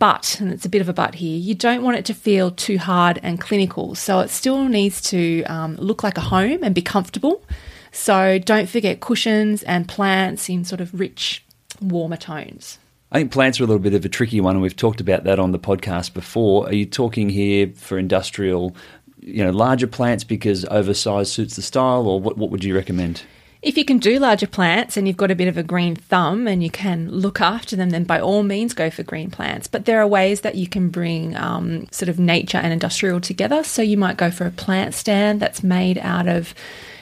But, 0.00 0.40
and 0.40 0.52
it's 0.52 0.66
a 0.66 0.68
bit 0.68 0.80
of 0.80 0.88
a 0.88 0.92
but 0.92 1.14
here, 1.14 1.38
you 1.38 1.54
don't 1.54 1.84
want 1.84 1.98
it 1.98 2.04
to 2.06 2.14
feel 2.14 2.50
too 2.50 2.78
hard 2.78 3.20
and 3.22 3.40
clinical. 3.40 3.94
So 3.94 4.18
it 4.18 4.30
still 4.30 4.64
needs 4.64 5.00
to 5.02 5.44
um, 5.44 5.76
look 5.76 6.02
like 6.02 6.18
a 6.18 6.20
home 6.20 6.64
and 6.64 6.74
be 6.74 6.82
comfortable. 6.82 7.44
So 7.92 8.40
don't 8.40 8.68
forget 8.68 8.98
cushions 8.98 9.62
and 9.62 9.86
plants 9.86 10.48
in 10.48 10.64
sort 10.64 10.80
of 10.80 10.98
rich, 10.98 11.44
warmer 11.80 12.16
tones. 12.16 12.80
I 13.12 13.20
think 13.20 13.30
plants 13.30 13.60
are 13.60 13.62
a 13.62 13.68
little 13.68 13.78
bit 13.78 13.94
of 13.94 14.04
a 14.04 14.08
tricky 14.08 14.40
one, 14.40 14.56
and 14.56 14.62
we've 14.62 14.74
talked 14.74 15.00
about 15.00 15.22
that 15.24 15.38
on 15.38 15.52
the 15.52 15.60
podcast 15.60 16.12
before. 16.12 16.66
Are 16.66 16.74
you 16.74 16.86
talking 16.86 17.28
here 17.28 17.68
for 17.68 17.98
industrial, 17.98 18.74
you 19.20 19.44
know, 19.44 19.50
larger 19.50 19.86
plants 19.86 20.24
because 20.24 20.64
oversized 20.66 21.32
suits 21.32 21.56
the 21.56 21.62
style, 21.62 22.06
or 22.06 22.20
what, 22.20 22.36
what 22.36 22.50
would 22.50 22.64
you 22.64 22.74
recommend? 22.74 23.22
If 23.62 23.76
you 23.76 23.84
can 23.84 23.98
do 23.98 24.18
larger 24.20 24.46
plants 24.46 24.96
and 24.96 25.08
you've 25.08 25.16
got 25.16 25.30
a 25.32 25.34
bit 25.34 25.48
of 25.48 25.56
a 25.56 25.62
green 25.62 25.96
thumb 25.96 26.46
and 26.46 26.62
you 26.62 26.70
can 26.70 27.10
look 27.10 27.40
after 27.40 27.74
them, 27.74 27.90
then 27.90 28.04
by 28.04 28.20
all 28.20 28.44
means 28.44 28.74
go 28.74 28.90
for 28.90 29.02
green 29.02 29.30
plants. 29.30 29.66
But 29.66 29.86
there 29.86 30.00
are 30.00 30.06
ways 30.06 30.42
that 30.42 30.54
you 30.54 30.68
can 30.68 30.88
bring 30.88 31.34
um, 31.36 31.88
sort 31.90 32.08
of 32.08 32.18
nature 32.18 32.58
and 32.58 32.72
industrial 32.72 33.20
together. 33.20 33.64
So 33.64 33.82
you 33.82 33.96
might 33.96 34.18
go 34.18 34.30
for 34.30 34.46
a 34.46 34.52
plant 34.52 34.94
stand 34.94 35.40
that's 35.40 35.64
made 35.64 35.98
out 35.98 36.28
of, 36.28 36.54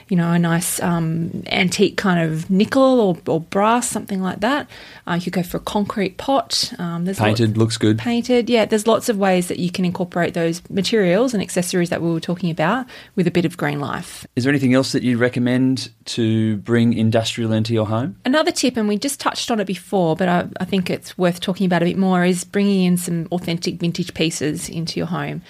you 0.09 0.17
know, 0.17 0.33
a 0.33 0.39
nice 0.39 0.81
um, 0.83 1.43
antique 1.47 1.97
kind 1.97 2.21
of 2.21 2.51
nickel 2.51 3.01
or, 3.01 3.17
or 3.27 3.41
brass, 3.41 3.89
something 3.89 4.21
like 4.23 4.41
that. 4.41 4.69
Uh, 5.07 5.15
you 5.15 5.21
could 5.23 5.33
go 5.33 5.43
for 5.43 5.57
a 5.57 5.61
concrete 5.61 6.17
pot. 6.19 6.73
Um, 6.79 7.05
there's 7.05 7.19
lots- 7.21 7.41
Painted 7.41 7.57
looks 7.57 7.77
good. 7.79 7.99
painted. 7.99 8.49
Yeah, 8.51 8.65
there's 8.67 8.87
lots 8.87 9.09
of 9.09 9.17
ways 9.19 9.49
that 9.49 9.59
you 9.59 9.71
can 9.71 9.85
incorporate 9.85 10.35
those 10.35 10.63
materials 10.71 11.33
and 11.35 11.43
accessories 11.43 11.91
that 11.91 12.03
we 12.03 12.11
were 12.11 12.21
talking 12.21 12.51
about 12.51 12.87
with 13.17 13.27
a 13.27 13.31
bit 13.31 13.45
of 13.45 13.57
green 13.57 13.81
life. 13.81 14.27
Is 14.37 14.45
there 14.45 14.51
anything 14.51 14.75
else 14.75 14.93
that 14.93 15.03
you'd 15.03 15.19
recommend 15.19 15.91
to 16.07 16.57
bring 16.59 16.93
industrial 16.93 17.53
into 17.53 17.73
your 17.73 17.87
home? 17.87 18.17
Another 18.25 18.51
tip, 18.51 18.77
and 18.77 18.89
we 18.89 18.99
just 18.99 19.21
touched 19.21 19.51
on 19.51 19.61
it 19.61 19.67
before, 19.67 20.17
but 20.17 20.29
I, 20.29 20.47
I 20.61 20.65
think 20.65 20.91
it's 20.91 21.17
worth 21.17 21.41
talking 21.41 21.67
about 21.67 21.83
a 21.83 21.87
bit 21.87 21.97
more, 21.99 22.25
is 22.25 22.45
bringing 22.45 22.85
in 22.85 22.97
some 22.97 23.27
authentic 23.33 23.77
vintage 23.77 24.13
pieces 24.15 24.69
into 24.69 25.01
your 25.01 25.07
home. 25.07 25.43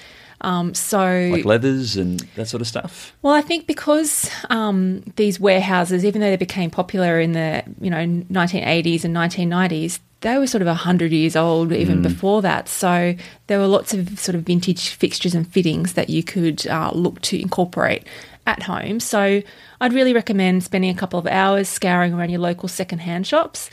Um, 0.45 0.75
so, 0.75 1.31
Like 1.33 1.45
leathers 1.45 1.97
and 1.97 2.21
that 2.37 2.47
sort 2.49 2.61
of 2.61 2.67
stuff? 2.69 3.13
well, 3.23 3.33
I 3.33 3.41
think 3.41 3.67
because 3.67 4.31
um, 4.51 5.03
these 5.17 5.41
warehouses, 5.41 6.05
even 6.05 6.21
though 6.21 6.31
they 6.31 6.37
became 6.37 6.71
popular 6.71 7.19
in 7.19 7.33
the 7.33 7.63
you 7.81 7.91
know 7.91 8.05
1980s 8.31 9.05
and 9.05 9.17
1990s, 9.17 10.01
they 10.21 10.39
were 10.39 10.47
sort 10.47 10.63
of 10.63 10.67
100 10.69 11.13
years 11.13 11.37
old 11.37 11.73
even 11.73 12.03
before 12.03 12.41
that. 12.43 12.69
So 12.69 13.15
there 13.47 13.59
were 13.59 13.67
lots 13.67 13.93
of 13.95 14.19
sort 14.19 14.35
of 14.35 14.43
vintage 14.43 14.91
fixtures 14.91 15.35
and 15.35 15.47
fittings 15.47 15.95
that 15.95 16.09
you 16.09 16.23
could 16.23 16.67
uh, 16.67 16.91
look 16.95 17.21
to 17.23 17.41
incorporate 17.41 18.07
at 18.47 18.63
home. 18.63 19.01
So 19.01 19.43
I'd 19.81 19.93
really 19.93 20.15
recommend 20.15 20.65
spending 20.65 20.91
a 20.91 20.99
couple 20.99 21.19
of 21.19 21.27
hours 21.27 21.69
scouring 21.69 22.15
around 22.15 22.31
your 22.31 22.41
local 22.41 22.69
secondhand 22.69 23.27
shops. 23.27 23.71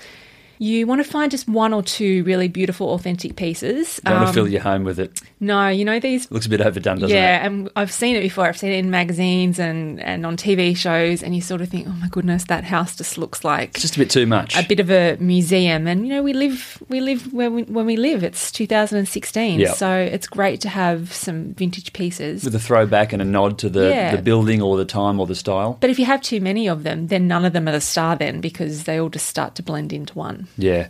You 0.63 0.85
want 0.85 1.03
to 1.03 1.09
find 1.09 1.31
just 1.31 1.47
one 1.49 1.73
or 1.73 1.81
two 1.81 2.23
really 2.23 2.47
beautiful, 2.47 2.93
authentic 2.93 3.35
pieces. 3.35 3.99
Don't 4.05 4.13
want 4.13 4.27
Um, 4.27 4.27
to 4.27 4.33
fill 4.33 4.47
your 4.47 4.61
home 4.61 4.83
with 4.83 4.99
it. 4.99 5.19
no, 5.39 5.69
you 5.69 5.83
know 5.83 5.99
these 5.99 6.29
Looks 6.29 6.45
a 6.45 6.49
bit 6.49 6.61
overdone, 6.61 6.99
doesn't 6.99 7.09
yeah, 7.17 7.37
it? 7.37 7.41
Yeah, 7.41 7.47
and 7.47 7.69
I've 7.75 7.91
seen 7.91 8.15
it 8.15 8.21
before. 8.21 8.45
I've 8.45 8.59
seen 8.59 8.71
it 8.71 8.77
in 8.77 8.91
magazines 8.91 9.57
and, 9.57 9.99
and 10.01 10.23
on 10.23 10.37
TV 10.37 10.77
shows, 10.77 11.23
and 11.23 11.33
you 11.33 11.41
sort 11.41 11.61
of 11.61 11.69
think, 11.69 11.87
oh 11.87 11.93
my 11.93 12.07
goodness, 12.09 12.43
that 12.43 12.63
house 12.63 12.95
just 12.95 13.17
looks 13.17 13.43
like 13.43 13.69
It's 13.69 13.81
just 13.81 13.95
a 13.95 13.99
bit 13.99 14.11
too 14.11 14.27
much. 14.27 14.55
a 14.55 14.63
bit 14.67 14.79
of 14.79 14.91
a 14.91 15.17
museum. 15.19 15.87
And 15.87 16.05
you 16.07 16.13
know, 16.13 16.21
we 16.21 16.33
live 16.33 16.77
we 16.89 17.01
live 17.01 17.33
where 17.33 17.49
we, 17.49 17.63
when 17.63 17.87
we 17.87 17.97
live. 17.97 18.23
It's 18.23 18.51
2016, 18.51 19.59
Yeah. 19.59 19.73
so 19.73 19.91
it's 19.91 20.27
great 20.27 20.61
to 20.61 20.69
have 20.69 21.11
some 21.11 21.55
vintage 21.55 21.91
pieces. 21.93 22.43
with 22.43 22.53
a 22.53 22.59
throwback 22.59 23.13
and 23.13 23.21
a 23.21 23.25
nod 23.25 23.57
to 23.57 23.67
the, 23.69 23.89
Yeah. 23.89 24.15
the 24.15 24.21
building 24.21 24.61
or 24.61 24.77
the 24.77 24.85
time 24.85 25.19
or 25.19 25.25
the 25.25 25.33
style. 25.33 25.77
but 25.81 25.89
if 25.89 25.97
you 25.97 26.05
have 26.05 26.21
too 26.21 26.39
many 26.39 26.67
of 26.69 26.83
them, 26.83 27.07
then 27.07 27.27
none 27.27 27.45
of 27.45 27.53
them 27.53 27.67
are 27.67 27.71
the 27.71 27.81
star 27.81 28.15
then 28.15 28.41
because 28.41 28.83
they 28.83 28.99
all 28.99 29.09
just 29.09 29.25
start 29.25 29.55
to 29.55 29.63
blend 29.63 29.91
into 29.91 30.13
one. 30.13 30.47
Yeah. 30.57 30.87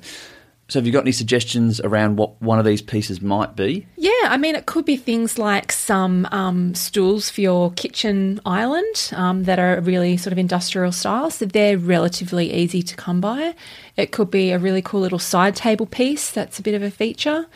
So 0.72 0.80
have 0.80 0.86
you 0.86 0.94
got 0.94 1.02
any 1.02 1.12
suggestions 1.12 1.82
around 1.82 2.16
what 2.16 2.42
one 2.42 2.58
of 2.58 2.64
these 2.64 2.82
pieces 2.82 3.22
might 3.22 3.58
be? 3.58 3.86
Yeah, 3.98 4.12
I 4.24 4.38
mean, 4.38 4.56
it 4.56 4.68
could 4.68 4.86
be 4.86 4.96
things 4.96 5.38
like 5.38 5.70
some 5.70 6.26
um, 6.32 6.74
stools 6.76 7.30
for 7.30 7.42
your 7.42 7.72
kitchen 7.74 8.40
island 8.46 9.12
um, 9.12 9.44
that 9.44 9.60
are 9.60 9.82
really 9.82 10.16
sort 10.16 10.32
of 10.32 10.40
industrial 10.40 10.94
style, 10.94 11.30
so 11.30 11.46
they're 11.46 11.78
relatively 11.78 12.54
easy 12.54 12.82
to 12.84 12.96
come 12.96 13.20
by. 13.20 13.54
It 13.98 14.14
could 14.14 14.32
be 14.32 14.52
a 14.52 14.60
really 14.60 14.82
cool 14.82 15.02
little 15.02 15.20
side 15.20 15.58
table 15.58 15.86
piece 15.86 16.32
that's 16.32 16.58
a 16.58 16.64
bit 16.64 16.74
of 16.74 16.84
a 16.84 16.90
feature. 16.90 17.48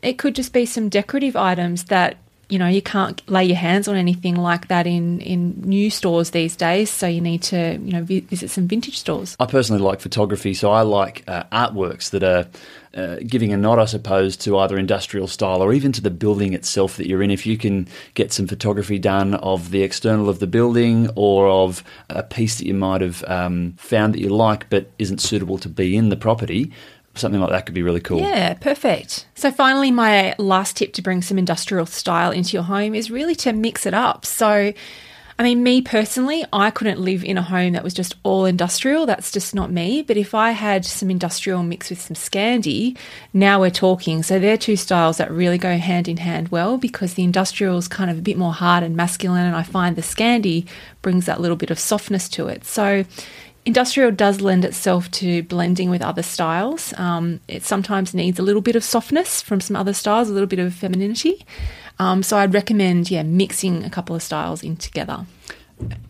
It 0.00 0.16
could 0.16 0.34
just 0.34 0.54
be 0.54 0.64
some 0.64 0.88
decorative 0.88 1.36
items 1.36 1.84
that 1.84 2.16
you 2.52 2.58
know 2.58 2.68
you 2.68 2.82
can't 2.82 3.26
lay 3.30 3.44
your 3.44 3.56
hands 3.56 3.88
on 3.88 3.96
anything 3.96 4.34
like 4.34 4.68
that 4.68 4.86
in 4.86 5.20
in 5.20 5.58
new 5.62 5.88
stores 5.88 6.30
these 6.30 6.54
days. 6.54 6.90
So 6.90 7.06
you 7.06 7.22
need 7.22 7.42
to 7.44 7.78
you 7.82 7.92
know 7.92 8.04
visit 8.04 8.50
some 8.50 8.68
vintage 8.68 8.98
stores. 8.98 9.36
I 9.40 9.46
personally 9.46 9.80
like 9.80 10.00
photography, 10.00 10.52
so 10.52 10.70
I 10.70 10.82
like 10.82 11.24
uh, 11.26 11.44
artworks 11.44 12.10
that 12.10 12.22
are 12.22 12.46
uh, 12.94 13.16
giving 13.26 13.54
a 13.54 13.56
nod, 13.56 13.78
I 13.78 13.86
suppose, 13.86 14.36
to 14.38 14.58
either 14.58 14.76
industrial 14.76 15.28
style 15.28 15.62
or 15.62 15.72
even 15.72 15.92
to 15.92 16.02
the 16.02 16.10
building 16.10 16.52
itself 16.52 16.98
that 16.98 17.06
you're 17.08 17.22
in. 17.22 17.30
If 17.30 17.46
you 17.46 17.56
can 17.56 17.88
get 18.12 18.34
some 18.34 18.46
photography 18.46 18.98
done 18.98 19.34
of 19.36 19.70
the 19.70 19.82
external 19.82 20.28
of 20.28 20.38
the 20.38 20.46
building 20.46 21.08
or 21.16 21.48
of 21.48 21.82
a 22.10 22.22
piece 22.22 22.58
that 22.58 22.66
you 22.66 22.74
might 22.74 23.00
have 23.00 23.24
um, 23.28 23.72
found 23.78 24.12
that 24.12 24.20
you 24.20 24.28
like 24.28 24.68
but 24.68 24.90
isn't 24.98 25.22
suitable 25.22 25.56
to 25.56 25.70
be 25.70 25.96
in 25.96 26.10
the 26.10 26.16
property, 26.16 26.70
something 27.14 27.40
like 27.40 27.50
that 27.50 27.66
could 27.66 27.74
be 27.74 27.82
really 27.82 28.00
cool. 28.00 28.20
Yeah, 28.20 28.54
perfect. 28.54 29.26
So, 29.34 29.50
finally, 29.50 29.90
my 29.90 30.34
last 30.38 30.76
tip 30.76 30.92
to 30.94 31.02
bring 31.02 31.22
some 31.22 31.38
industrial 31.38 31.86
style 31.86 32.30
into 32.30 32.54
your 32.54 32.62
home 32.62 32.94
is 32.94 33.10
really 33.10 33.34
to 33.36 33.52
mix 33.52 33.86
it 33.86 33.94
up. 33.94 34.24
So, 34.24 34.72
I 35.38 35.42
mean, 35.42 35.62
me 35.62 35.82
personally, 35.82 36.44
I 36.52 36.70
couldn't 36.70 37.00
live 37.00 37.24
in 37.24 37.36
a 37.36 37.42
home 37.42 37.72
that 37.72 37.82
was 37.82 37.94
just 37.94 38.14
all 38.22 38.44
industrial. 38.44 39.06
That's 39.06 39.30
just 39.30 39.54
not 39.54 39.70
me. 39.70 40.02
But 40.02 40.16
if 40.16 40.34
I 40.34 40.52
had 40.52 40.84
some 40.84 41.10
industrial 41.10 41.62
mixed 41.62 41.90
with 41.90 42.00
some 42.00 42.14
Scandi, 42.14 42.96
now 43.32 43.60
we're 43.60 43.70
talking. 43.70 44.22
So, 44.22 44.38
they're 44.38 44.56
two 44.56 44.76
styles 44.76 45.18
that 45.18 45.30
really 45.30 45.58
go 45.58 45.76
hand 45.76 46.08
in 46.08 46.16
hand 46.16 46.48
well 46.48 46.78
because 46.78 47.14
the 47.14 47.24
industrial 47.24 47.76
is 47.76 47.88
kind 47.88 48.10
of 48.10 48.18
a 48.18 48.22
bit 48.22 48.38
more 48.38 48.54
hard 48.54 48.82
and 48.84 48.96
masculine, 48.96 49.44
and 49.44 49.56
I 49.56 49.64
find 49.64 49.96
the 49.96 50.02
Scandi 50.02 50.66
brings 51.02 51.26
that 51.26 51.40
little 51.40 51.56
bit 51.56 51.70
of 51.70 51.78
softness 51.78 52.28
to 52.30 52.48
it. 52.48 52.64
So, 52.64 53.04
Industrial 53.64 54.10
does 54.10 54.40
lend 54.40 54.64
itself 54.64 55.08
to 55.12 55.44
blending 55.44 55.88
with 55.88 56.02
other 56.02 56.22
styles. 56.22 56.92
Um, 56.98 57.40
it 57.46 57.62
sometimes 57.62 58.12
needs 58.12 58.38
a 58.40 58.42
little 58.42 58.60
bit 58.60 58.74
of 58.74 58.82
softness 58.82 59.40
from 59.40 59.60
some 59.60 59.76
other 59.76 59.92
styles, 59.92 60.28
a 60.28 60.32
little 60.32 60.48
bit 60.48 60.58
of 60.58 60.74
femininity. 60.74 61.46
Um, 62.00 62.24
so 62.24 62.36
I'd 62.38 62.54
recommend, 62.54 63.10
yeah, 63.10 63.22
mixing 63.22 63.84
a 63.84 63.90
couple 63.90 64.16
of 64.16 64.22
styles 64.22 64.64
in 64.64 64.76
together. 64.76 65.26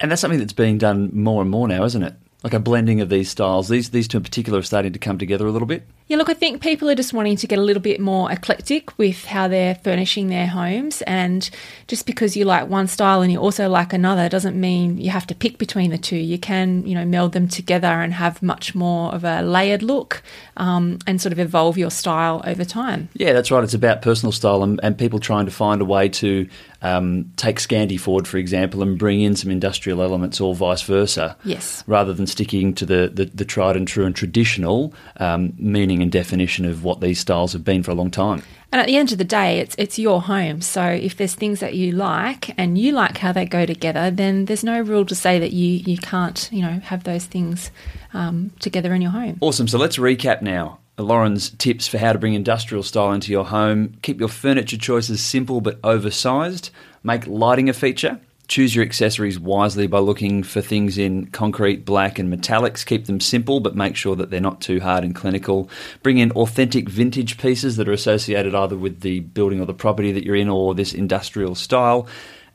And 0.00 0.10
that's 0.10 0.20
something 0.20 0.38
that's 0.38 0.54
being 0.54 0.78
done 0.78 1.10
more 1.12 1.42
and 1.42 1.50
more 1.50 1.68
now, 1.68 1.84
isn't 1.84 2.02
it? 2.02 2.14
Like 2.42 2.54
a 2.54 2.58
blending 2.58 3.00
of 3.00 3.08
these 3.08 3.30
styles. 3.30 3.68
These 3.68 3.90
these 3.90 4.08
two 4.08 4.16
in 4.16 4.22
particular 4.24 4.58
are 4.58 4.62
starting 4.62 4.92
to 4.92 4.98
come 4.98 5.18
together 5.18 5.46
a 5.46 5.52
little 5.52 5.68
bit. 5.68 5.86
Yeah, 6.12 6.18
look, 6.18 6.28
I 6.28 6.34
think 6.34 6.60
people 6.60 6.90
are 6.90 6.94
just 6.94 7.14
wanting 7.14 7.36
to 7.36 7.46
get 7.46 7.58
a 7.58 7.62
little 7.62 7.80
bit 7.80 7.98
more 7.98 8.30
eclectic 8.30 8.98
with 8.98 9.24
how 9.24 9.48
they're 9.48 9.76
furnishing 9.76 10.28
their 10.28 10.46
homes. 10.46 11.00
And 11.06 11.48
just 11.88 12.04
because 12.04 12.36
you 12.36 12.44
like 12.44 12.68
one 12.68 12.86
style 12.86 13.22
and 13.22 13.32
you 13.32 13.38
also 13.38 13.66
like 13.70 13.94
another 13.94 14.28
doesn't 14.28 14.60
mean 14.60 14.98
you 14.98 15.08
have 15.08 15.26
to 15.28 15.34
pick 15.34 15.56
between 15.56 15.90
the 15.90 15.96
two. 15.96 16.18
You 16.18 16.38
can, 16.38 16.86
you 16.86 16.94
know, 16.94 17.06
meld 17.06 17.32
them 17.32 17.48
together 17.48 17.86
and 17.86 18.12
have 18.12 18.42
much 18.42 18.74
more 18.74 19.10
of 19.14 19.24
a 19.24 19.40
layered 19.40 19.82
look 19.82 20.22
um, 20.58 20.98
and 21.06 21.18
sort 21.18 21.32
of 21.32 21.38
evolve 21.38 21.78
your 21.78 21.90
style 21.90 22.42
over 22.44 22.62
time. 22.62 23.08
Yeah, 23.14 23.32
that's 23.32 23.50
right. 23.50 23.64
It's 23.64 23.72
about 23.72 24.02
personal 24.02 24.32
style 24.32 24.62
and, 24.62 24.80
and 24.82 24.98
people 24.98 25.18
trying 25.18 25.46
to 25.46 25.50
find 25.50 25.80
a 25.80 25.86
way 25.86 26.10
to 26.10 26.46
um, 26.82 27.32
take 27.36 27.58
Scandi 27.58 27.98
forward, 27.98 28.28
for 28.28 28.36
example, 28.36 28.82
and 28.82 28.98
bring 28.98 29.22
in 29.22 29.34
some 29.34 29.50
industrial 29.50 30.02
elements 30.02 30.42
or 30.42 30.54
vice 30.54 30.82
versa. 30.82 31.38
Yes. 31.44 31.82
Rather 31.86 32.12
than 32.12 32.26
sticking 32.26 32.74
to 32.74 32.84
the, 32.84 33.10
the, 33.14 33.24
the 33.26 33.46
tried 33.46 33.78
and 33.78 33.88
true 33.88 34.04
and 34.04 34.14
traditional 34.14 34.92
um, 35.16 35.54
meaning 35.56 36.01
and 36.02 36.12
definition 36.12 36.64
of 36.64 36.84
what 36.84 37.00
these 37.00 37.20
styles 37.20 37.52
have 37.52 37.64
been 37.64 37.82
for 37.82 37.90
a 37.90 37.94
long 37.94 38.10
time. 38.10 38.42
And 38.72 38.80
at 38.80 38.86
the 38.86 38.96
end 38.96 39.12
of 39.12 39.18
the 39.18 39.24
day, 39.24 39.58
it's 39.58 39.74
it's 39.78 39.98
your 39.98 40.22
home. 40.22 40.62
So 40.62 40.82
if 40.82 41.16
there's 41.16 41.34
things 41.34 41.60
that 41.60 41.74
you 41.74 41.92
like 41.92 42.58
and 42.58 42.78
you 42.78 42.92
like 42.92 43.18
how 43.18 43.30
they 43.32 43.44
go 43.44 43.66
together, 43.66 44.10
then 44.10 44.46
there's 44.46 44.64
no 44.64 44.80
rule 44.80 45.04
to 45.06 45.14
say 45.14 45.38
that 45.38 45.52
you 45.52 45.68
you 45.68 45.98
can't 45.98 46.48
you 46.50 46.62
know 46.62 46.80
have 46.80 47.04
those 47.04 47.26
things 47.26 47.70
um, 48.14 48.50
together 48.60 48.94
in 48.94 49.02
your 49.02 49.10
home. 49.10 49.38
Awesome. 49.40 49.68
So 49.68 49.78
let's 49.78 49.98
recap 49.98 50.42
now. 50.42 50.78
Lauren's 50.98 51.50
tips 51.50 51.88
for 51.88 51.98
how 51.98 52.12
to 52.12 52.18
bring 52.18 52.34
industrial 52.34 52.82
style 52.82 53.12
into 53.12 53.32
your 53.32 53.46
home. 53.46 53.96
Keep 54.02 54.20
your 54.20 54.28
furniture 54.28 54.76
choices 54.76 55.22
simple 55.22 55.60
but 55.60 55.78
oversized. 55.82 56.70
Make 57.02 57.26
lighting 57.26 57.68
a 57.68 57.72
feature. 57.72 58.20
Choose 58.48 58.74
your 58.74 58.84
accessories 58.84 59.38
wisely 59.38 59.86
by 59.86 59.98
looking 59.98 60.42
for 60.42 60.60
things 60.60 60.98
in 60.98 61.26
concrete, 61.26 61.84
black, 61.84 62.18
and 62.18 62.32
metallics. 62.32 62.84
Keep 62.84 63.06
them 63.06 63.20
simple, 63.20 63.60
but 63.60 63.76
make 63.76 63.96
sure 63.96 64.16
that 64.16 64.30
they're 64.30 64.40
not 64.40 64.60
too 64.60 64.80
hard 64.80 65.04
and 65.04 65.14
clinical. 65.14 65.70
Bring 66.02 66.18
in 66.18 66.32
authentic 66.32 66.88
vintage 66.88 67.38
pieces 67.38 67.76
that 67.76 67.88
are 67.88 67.92
associated 67.92 68.54
either 68.54 68.76
with 68.76 69.00
the 69.00 69.20
building 69.20 69.60
or 69.60 69.66
the 69.66 69.72
property 69.72 70.12
that 70.12 70.24
you're 70.24 70.36
in 70.36 70.48
or 70.48 70.74
this 70.74 70.92
industrial 70.92 71.54
style 71.54 72.06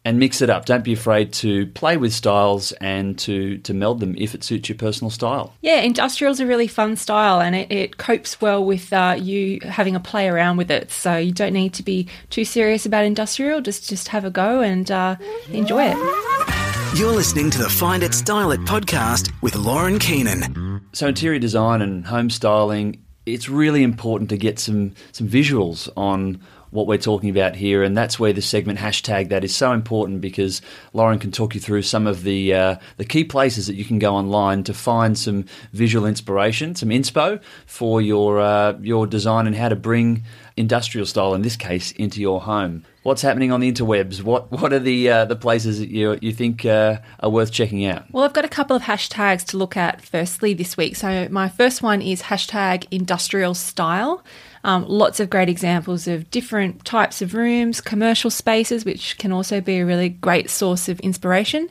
and 0.07 0.19
mix 0.19 0.41
it 0.41 0.49
up. 0.49 0.63
Don't 0.63 0.85
be 0.85 0.93
afraid 0.93 1.33
to 1.33 1.67
play 1.67 1.97
with 1.97 2.13
styles 2.13 2.71
and 2.79 3.19
to, 3.19 3.57
to 3.57 3.73
meld 3.73 3.99
them 3.99 4.15
if 4.17 4.33
it 4.33 4.41
suits 4.41 4.69
your 4.69 4.77
personal 4.77 5.11
style. 5.11 5.53
Yeah, 5.59 5.81
industrial's 5.81 6.39
a 6.39 6.45
really 6.45 6.67
fun 6.69 6.95
style 6.95 7.41
and 7.41 7.53
it, 7.53 7.69
it 7.69 7.97
copes 7.97 8.39
well 8.39 8.63
with 8.63 8.93
uh, 8.93 9.17
you 9.19 9.59
having 9.63 9.97
a 9.97 9.99
play 9.99 10.29
around 10.29 10.55
with 10.55 10.71
it. 10.71 10.91
So 10.91 11.17
you 11.17 11.33
don't 11.33 11.51
need 11.51 11.73
to 11.73 11.83
be 11.83 12.07
too 12.29 12.45
serious 12.45 12.85
about 12.85 13.03
industrial. 13.03 13.59
Just 13.59 13.89
just 13.89 14.07
have 14.07 14.23
a 14.23 14.29
go 14.29 14.61
and 14.61 14.89
uh, 14.89 15.17
enjoy 15.51 15.83
it. 15.89 16.97
You're 16.97 17.11
listening 17.11 17.49
to 17.51 17.57
the 17.57 17.69
Find 17.69 18.01
It 18.01 18.13
Style 18.13 18.51
It 18.51 18.61
podcast 18.61 19.33
with 19.41 19.57
Lauren 19.57 19.99
Keenan. 19.99 20.87
So 20.93 21.09
interior 21.09 21.37
design 21.37 21.81
and 21.81 22.05
home 22.05 22.29
styling, 22.29 23.03
it's 23.25 23.49
really 23.49 23.83
important 23.83 24.29
to 24.29 24.37
get 24.37 24.57
some 24.57 24.93
some 25.11 25.27
visuals 25.27 25.89
on 25.97 26.41
what 26.77 26.86
we're 26.86 26.98
talking 27.00 27.31
about 27.31 27.55
here, 27.55 27.81
and 27.81 27.98
that's 27.98 28.19
where 28.19 28.31
the 28.31 28.41
segment 28.41 28.77
hashtag 28.77 29.29
that 29.29 29.43
is 29.43 29.53
so 29.53 29.72
important 29.72 30.22
because 30.22 30.62
Lauren 30.93 31.17
can 31.17 31.31
talk 31.31 31.55
you 31.55 31.60
through 31.60 31.81
some 31.81 32.05
of 32.05 32.22
the 32.22 32.53
uh, 32.53 32.75
the 32.98 33.03
key 33.03 33.24
places 33.24 33.65
that 33.65 33.74
you 33.74 33.84
can 33.84 33.98
go 33.98 34.15
online 34.15 34.63
to 34.63 34.75
find 34.75 35.17
some 35.17 35.46
visual 35.74 36.05
inspiration, 36.05 36.75
some 36.75 36.89
inspo 36.89 37.41
for 37.65 38.00
your 38.00 38.39
uh, 38.39 38.77
your 38.79 39.07
design 39.07 39.48
and 39.48 39.55
how 39.55 39.69
to 39.69 39.75
bring 39.75 40.24
industrial 40.55 41.07
style, 41.07 41.34
in 41.34 41.41
this 41.41 41.55
case, 41.55 41.91
into 41.93 42.22
your 42.22 42.41
home. 42.41 42.84
What's 43.01 43.24
happening 43.24 43.51
on 43.51 43.60
the 43.60 43.72
interwebs? 43.72 44.22
What 44.22 44.51
what 44.51 44.72
are 44.72 44.79
the 44.79 45.10
uh, 45.10 45.25
the 45.25 45.36
places 45.36 45.79
that 45.79 45.89
you 45.89 46.19
you 46.22 46.31
think 46.31 46.63
uh, 46.63 47.00
are 47.22 47.29
worth 47.31 47.51
checking 47.51 47.88
out? 47.88 48.03
Well, 48.12 48.24
I've 48.24 48.34
got 48.34 48.46
a 48.46 48.50
couple 48.50 48.75
of 48.75 48.84
hashtags 48.84 49.46
to 49.46 49.57
look 49.57 49.75
at 49.75 50.01
firstly 50.01 50.53
this 50.53 50.77
week. 50.77 50.96
So 50.96 51.27
my 51.31 51.50
first 51.50 51.81
one 51.81 52.03
is 52.03 52.22
hashtag 52.22 52.86
industrial 52.91 53.55
style. 53.55 54.24
Um, 54.67 54.86
lots 54.86 55.21
of 55.21 55.29
great 55.29 55.47
examples 55.47 56.09
of 56.09 56.29
different 56.29 56.83
types 56.83 57.21
of 57.21 57.33
rooms, 57.33 57.79
commercial 57.79 58.29
spaces, 58.29 58.83
which 58.83 59.17
can 59.17 59.31
also 59.31 59.62
be 59.62 59.77
a 59.77 59.86
really 59.86 60.09
great 60.09 60.50
source 60.50 60.89
of 60.89 61.00
inspiration. 61.00 61.69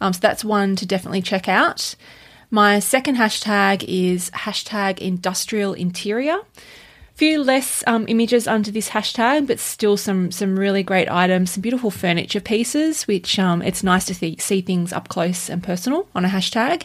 Um, 0.00 0.14
so 0.14 0.20
that's 0.20 0.42
one 0.42 0.74
to 0.76 0.86
definitely 0.86 1.20
check 1.20 1.46
out. 1.46 1.94
My 2.50 2.78
second 2.78 3.16
hashtag 3.16 3.84
is 3.86 4.30
hashtag 4.30 4.98
industrial 4.98 5.74
interior. 5.74 6.38
Few 7.16 7.44
less 7.44 7.84
um, 7.86 8.06
images 8.08 8.48
under 8.48 8.70
this 8.70 8.88
hashtag, 8.88 9.46
but 9.46 9.58
still 9.58 9.98
some 9.98 10.30
some 10.30 10.58
really 10.58 10.82
great 10.82 11.10
items, 11.10 11.50
some 11.50 11.60
beautiful 11.60 11.90
furniture 11.90 12.40
pieces, 12.40 13.06
which 13.06 13.38
um, 13.38 13.60
it's 13.60 13.82
nice 13.82 14.06
to 14.06 14.14
see, 14.14 14.36
see 14.38 14.62
things 14.62 14.94
up 14.94 15.08
close 15.08 15.50
and 15.50 15.62
personal 15.62 16.08
on 16.14 16.24
a 16.24 16.28
hashtag. 16.28 16.84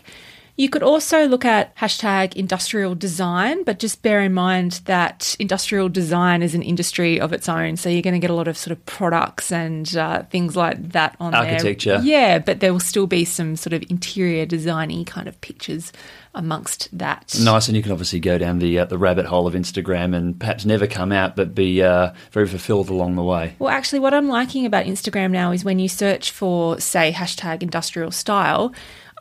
You 0.55 0.69
could 0.69 0.83
also 0.83 1.27
look 1.27 1.45
at 1.45 1.75
hashtag 1.77 2.35
industrial 2.35 2.93
design, 2.93 3.63
but 3.63 3.79
just 3.79 4.03
bear 4.03 4.21
in 4.21 4.33
mind 4.33 4.81
that 4.85 5.35
industrial 5.39 5.89
design 5.89 6.43
is 6.43 6.53
an 6.53 6.61
industry 6.61 7.19
of 7.19 7.33
its 7.33 7.49
own. 7.49 7.75
So 7.75 7.89
you're 7.89 8.03
going 8.03 8.13
to 8.13 8.19
get 8.19 8.29
a 8.29 8.35
lot 8.35 8.47
of 8.47 8.55
sort 8.55 8.71
of 8.71 8.85
products 8.85 9.51
and 9.51 9.95
uh, 9.97 10.23
things 10.23 10.55
like 10.55 10.91
that 10.91 11.15
on 11.19 11.33
Architecture. 11.33 11.97
there. 11.97 12.03
Yeah, 12.03 12.39
but 12.39 12.59
there 12.59 12.71
will 12.71 12.79
still 12.79 13.07
be 13.07 13.25
some 13.25 13.55
sort 13.55 13.73
of 13.73 13.83
interior 13.89 14.45
designy 14.45 15.07
kind 15.07 15.27
of 15.27 15.41
pictures 15.41 15.91
amongst 16.35 16.95
that. 16.95 17.35
Nice, 17.41 17.67
and 17.67 17.75
you 17.75 17.81
can 17.81 17.91
obviously 17.91 18.19
go 18.19 18.37
down 18.37 18.59
the 18.59 18.79
uh, 18.79 18.85
the 18.85 18.97
rabbit 18.97 19.25
hole 19.25 19.47
of 19.47 19.55
Instagram 19.55 20.15
and 20.15 20.39
perhaps 20.39 20.65
never 20.65 20.85
come 20.85 21.11
out, 21.11 21.35
but 21.35 21.55
be 21.55 21.81
uh, 21.81 22.11
very 22.31 22.47
fulfilled 22.47 22.89
along 22.89 23.15
the 23.15 23.23
way. 23.23 23.55
Well, 23.57 23.69
actually, 23.69 23.99
what 23.99 24.13
I'm 24.13 24.27
liking 24.27 24.67
about 24.67 24.85
Instagram 24.85 25.31
now 25.31 25.51
is 25.51 25.65
when 25.65 25.79
you 25.79 25.87
search 25.87 26.31
for, 26.31 26.79
say, 26.79 27.11
hashtag 27.11 27.63
industrial 27.63 28.11
style, 28.11 28.73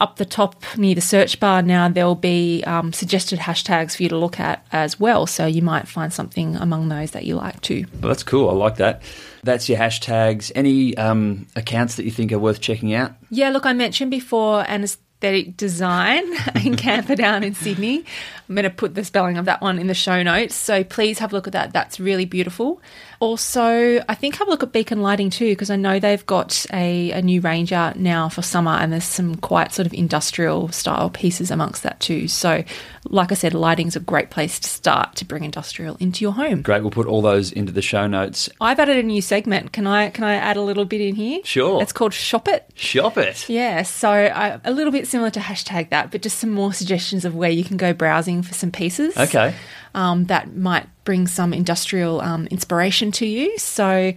up 0.03 0.17
the 0.17 0.25
top 0.25 0.65
near 0.77 0.97
the 0.97 1.01
search 1.01 1.39
bar 1.39 1.63
now, 1.63 1.89
there'll 1.89 2.17
be 2.17 2.65
um, 2.65 2.93
suggested 2.93 3.39
hashtags 3.39 3.97
for 3.97 4.03
you 4.03 4.09
to 4.09 4.19
look 4.19 4.41
at 4.41 4.67
as 4.73 4.99
well. 4.99 5.29
So 5.29 5.47
you 5.47 5.63
might 5.63 5.87
find 5.87 6.13
something 6.13 6.57
among 6.57 6.89
those 6.89 7.13
that 7.13 7.25
you 7.25 7.37
like 7.37 7.61
too. 7.61 7.87
Well, 8.01 8.09
that's 8.09 8.25
cool. 8.25 8.51
I 8.51 8.53
like 8.55 8.77
that. 8.77 9.03
That's 9.45 9.69
your 9.69 9.79
hashtags. 9.79 10.51
Any 10.57 10.97
um, 10.97 11.47
accounts 11.55 11.95
that 11.97 12.05
you 12.05 12.11
think 12.11 12.33
are 12.33 12.39
worth 12.39 12.61
checking 12.61 12.93
out? 12.93 13.13
Yeah, 13.31 13.51
look, 13.51 13.65
I 13.65 13.73
mentioned 13.75 14.11
before 14.11 14.69
anesthetic 14.69 15.57
design 15.57 16.25
in 16.65 16.75
Camperdown 16.75 17.45
in 17.45 17.55
Sydney. 17.55 18.05
I'm 18.49 18.57
going 18.57 18.65
to 18.65 18.71
put 18.71 18.97
the 18.97 19.05
spelling 19.05 19.39
of 19.39 19.45
that 19.45 19.63
one 19.63 19.79
in 19.79 19.87
the 19.87 19.95
show 19.95 20.23
notes. 20.25 20.57
So 20.57 20.83
please 20.83 21.21
have 21.21 21.33
a 21.33 21.37
look 21.37 21.47
at 21.47 21.53
that. 21.53 21.73
That's 21.73 22.01
really 22.01 22.25
beautiful. 22.25 22.83
Also, 23.23 24.03
I 24.09 24.17
think 24.17 24.35
have 24.35 24.49
a 24.49 24.51
look 24.51 24.65
at 24.65 24.73
Beacon 24.73 25.01
Lighting 25.01 25.31
too, 25.31 25.51
because 25.51 25.71
I 25.71 25.77
know 25.77 26.01
they've 26.01 26.27
got 26.27 26.67
a, 26.73 27.13
a 27.13 27.23
new 27.23 27.41
range 27.41 27.73
out 27.73 27.95
now 27.95 28.29
for 28.29 28.43
summer, 28.43 28.73
and 28.73 28.93
there's 28.93 29.05
some 29.05 29.37
quite 29.37 29.73
sort 29.73 29.87
of 29.87 29.95
industrial 29.95 30.71
style 30.71 31.09
pieces 31.09 31.53
amongst 31.53 31.85
that 31.85 32.01
too. 32.01 32.27
So, 32.27 32.65
like 33.05 33.31
I 33.31 33.37
said, 33.37 33.55
lighting's 33.55 33.95
a 33.95 34.01
great 34.01 34.31
place 34.31 34.59
to 34.59 34.69
start 34.69 35.15
to 35.15 35.25
bring 35.25 35.45
industrial 35.45 35.97
into 36.01 36.25
your 36.25 36.33
home. 36.33 36.63
Great. 36.63 36.83
We'll 36.83 36.91
put 36.91 37.07
all 37.07 37.23
those 37.23 37.53
into 37.53 37.71
the 37.71 37.81
show 37.81 38.09
notes. 38.09 38.49
I've 38.61 38.81
added 38.81 38.97
a 38.97 39.05
new 39.05 39.23
segment. 39.23 39.73
Can 39.73 39.87
I 39.87 40.11
can 40.11 40.25
I 40.25 40.35
add 40.35 40.57
a 40.57 40.63
little 40.63 40.85
bit 40.85 41.01
in 41.01 41.15
here? 41.15 41.43
Sure. 41.45 41.81
It's 41.81 41.93
called 41.93 42.15
Shop 42.15 42.49
It. 42.49 42.69
Shop 42.75 43.17
it. 43.19 43.49
Yeah, 43.49 43.83
so 43.83 44.11
I, 44.11 44.59
a 44.65 44.73
little 44.73 44.91
bit 44.91 45.07
similar 45.07 45.31
to 45.31 45.39
hashtag 45.39 45.91
that, 45.91 46.11
but 46.11 46.23
just 46.23 46.41
some 46.41 46.51
more 46.51 46.73
suggestions 46.73 47.25
of 47.25 47.37
where 47.37 47.51
you 47.51 47.63
can 47.63 47.77
go 47.77 47.93
browsing 47.93 48.43
for 48.43 48.55
some 48.55 48.73
pieces. 48.73 49.17
Okay. 49.17 49.55
Um, 49.95 50.25
that 50.27 50.57
might 50.57 50.87
bring 51.05 51.27
some 51.27 51.53
industrial 51.53 52.21
um, 52.21 52.47
inspiration 52.49 53.13
to 53.13 53.27
you. 53.27 53.59
So, 53.59 54.13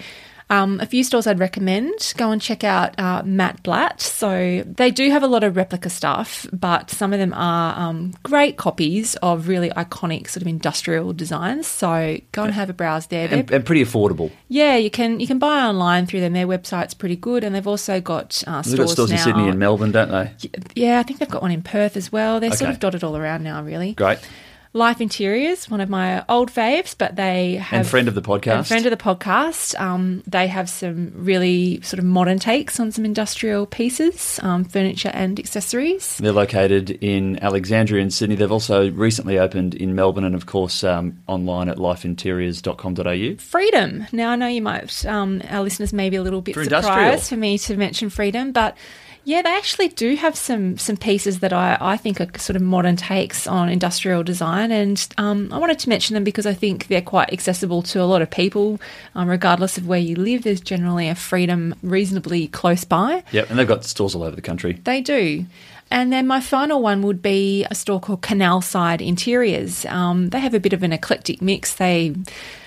um, 0.48 0.80
a 0.80 0.86
few 0.86 1.04
stores 1.04 1.26
I'd 1.26 1.40
recommend 1.40 2.14
go 2.18 2.30
and 2.30 2.40
check 2.40 2.64
out 2.64 3.00
uh, 3.00 3.24
Matt 3.26 3.64
Blatt. 3.64 4.00
So 4.00 4.64
they 4.66 4.92
do 4.92 5.10
have 5.10 5.24
a 5.24 5.28
lot 5.28 5.44
of 5.44 5.56
replica 5.56 5.90
stuff, 5.90 6.46
but 6.54 6.92
some 6.92 7.14
of 7.14 7.20
them 7.20 7.34
are 7.34 7.76
um, 7.76 8.14
great 8.22 8.56
copies 8.56 9.16
of 9.24 9.48
really 9.48 9.72
iconic 9.72 10.30
sort 10.30 10.44
of 10.44 10.48
industrial 10.48 11.14
designs. 11.14 11.66
So 11.66 12.20
go 12.32 12.44
and 12.44 12.54
have 12.54 12.70
a 12.70 12.74
browse 12.74 13.08
there. 13.08 13.28
And, 13.32 13.50
and 13.52 13.66
pretty 13.66 13.84
affordable. 13.84 14.32
yeah, 14.48 14.76
you 14.76 14.92
can 14.92 15.20
you 15.20 15.26
can 15.26 15.40
buy 15.40 15.64
online 15.64 16.06
through 16.06 16.20
them. 16.20 16.34
Their 16.34 16.48
website's 16.48 16.94
pretty 16.94 17.16
good, 17.16 17.44
and 17.44 17.56
they've 17.56 17.68
also 17.68 18.00
got 18.00 18.44
uh, 18.46 18.62
They've 18.62 18.74
stores 18.74 18.90
got 18.90 18.94
stores 18.94 19.10
now. 19.10 19.18
in 19.18 19.24
Sydney 19.24 19.50
and 19.50 19.58
Melbourne, 19.58 19.92
don't 19.92 20.12
they? 20.12 20.32
Yeah, 20.76 21.00
I 21.00 21.04
think 21.04 21.18
they've 21.20 21.28
got 21.28 21.42
one 21.42 21.52
in 21.52 21.64
Perth 21.64 21.98
as 21.98 22.12
well. 22.12 22.40
They're 22.40 22.52
sort 22.52 22.70
of 22.70 22.80
dotted 22.80 23.04
all 23.04 23.18
around 23.18 23.44
now, 23.44 23.64
really. 23.64 23.94
Great. 23.94 24.20
Life 24.76 25.00
Interiors, 25.00 25.70
one 25.70 25.80
of 25.80 25.88
my 25.90 26.26
old 26.28 26.52
faves, 26.52 26.94
but 26.98 27.16
they 27.16 27.56
have 27.56 27.80
And 27.80 27.88
friend 27.88 28.10
of 28.10 28.14
the 28.14 28.22
podcast. 28.22 28.58
and 28.58 28.68
friend 28.68 28.86
of 28.86 28.90
the 28.92 28.98
podcast. 28.98 29.80
Um, 29.80 30.22
they 30.28 30.48
have 30.48 30.70
some 30.70 31.14
really 31.16 31.80
sort 31.82 32.00
of 32.00 32.04
modern 32.04 32.40
takes 32.40 32.78
on 32.78 32.92
some 32.92 33.06
industrial 33.06 33.68
pieces, 33.68 34.38
um, 34.44 34.66
furniture 34.66 35.12
and 35.14 35.40
accessories. 35.40 36.18
They're 36.18 36.34
located 36.34 36.90
in 37.02 37.42
Alexandria 37.42 38.02
and 38.02 38.14
Sydney. 38.14 38.36
They've 38.36 38.52
also 38.52 38.92
recently 38.92 39.40
opened 39.40 39.76
in 39.76 39.96
Melbourne 39.96 40.26
and, 40.26 40.36
of 40.36 40.46
course, 40.46 40.84
um, 40.84 41.20
online 41.26 41.70
at 41.70 41.78
lifeinteriors.com.au. 41.78 43.36
Freedom. 43.38 44.08
Now 44.12 44.32
I 44.32 44.36
know 44.36 44.48
you 44.48 44.62
might, 44.62 45.06
um, 45.06 45.42
our 45.50 45.64
listeners 45.64 45.94
may 45.94 46.10
be 46.10 46.18
a 46.18 46.22
little 46.22 46.42
bit 46.42 46.54
For 46.54 46.66
surprised 46.66 46.86
industrial. 46.88 47.18
for 47.22 47.38
me 47.38 47.58
to 47.60 47.78
mention 47.78 48.10
freedom, 48.10 48.52
but 48.52 48.76
yeah, 49.26 49.42
they 49.42 49.56
actually 49.56 49.88
do 49.88 50.16
have 50.16 50.36
some 50.36 50.78
some 50.78 50.98
pieces 50.98 51.40
that 51.40 51.52
I, 51.52 51.78
I 51.82 51.98
think 51.98 52.22
are 52.22 52.30
sort 52.38 52.56
of 52.56 52.62
modern 52.62 52.96
takes 52.96 53.48
on 53.48 53.70
industrial 53.70 54.24
design, 54.24 54.72
and 54.72 55.06
um, 55.18 55.52
I 55.52 55.58
wanted 55.58 55.80
to 55.80 55.90
mention 55.90 56.14
them 56.14 56.24
because 56.24 56.46
I 56.46 56.54
think 56.54 56.88
they're 56.88 57.02
quite 57.02 57.34
accessible 57.34 57.82
to 57.84 58.02
a 58.02 58.06
lot 58.06 58.22
of 58.22 58.30
people, 58.30 58.80
um, 59.16 59.28
regardless 59.28 59.80
of 59.80 59.88
where 59.88 60.00
you 60.00 60.16
live. 60.16 60.44
There's 60.44 60.62
generally 60.62 61.10
a 61.10 61.16
freedom 61.16 61.74
reasonably 61.82 62.48
close 62.48 62.84
by. 62.84 63.24
Yep, 63.32 63.50
and 63.50 63.58
they've 63.58 63.68
got 63.68 63.84
stores 63.84 64.14
all 64.14 64.22
over 64.22 64.36
the 64.36 64.44
country. 64.44 64.80
They 64.84 65.02
do. 65.02 65.46
And 65.90 66.14
then 66.14 66.28
my 66.28 66.40
final 66.40 66.82
one 66.82 67.02
would 67.02 67.22
be 67.22 67.66
a 67.70 67.76
store 67.76 68.00
called 68.00 68.22
Canal 68.22 68.62
Side 68.62 69.02
Interiors. 69.02 69.86
Um, 69.86 70.30
they 70.30 70.40
have 70.40 70.54
a 70.54 70.60
bit 70.60 70.74
of 70.74 70.84
an 70.84 70.92
eclectic 70.92 71.42
mix. 71.42 71.76
They 71.76 72.16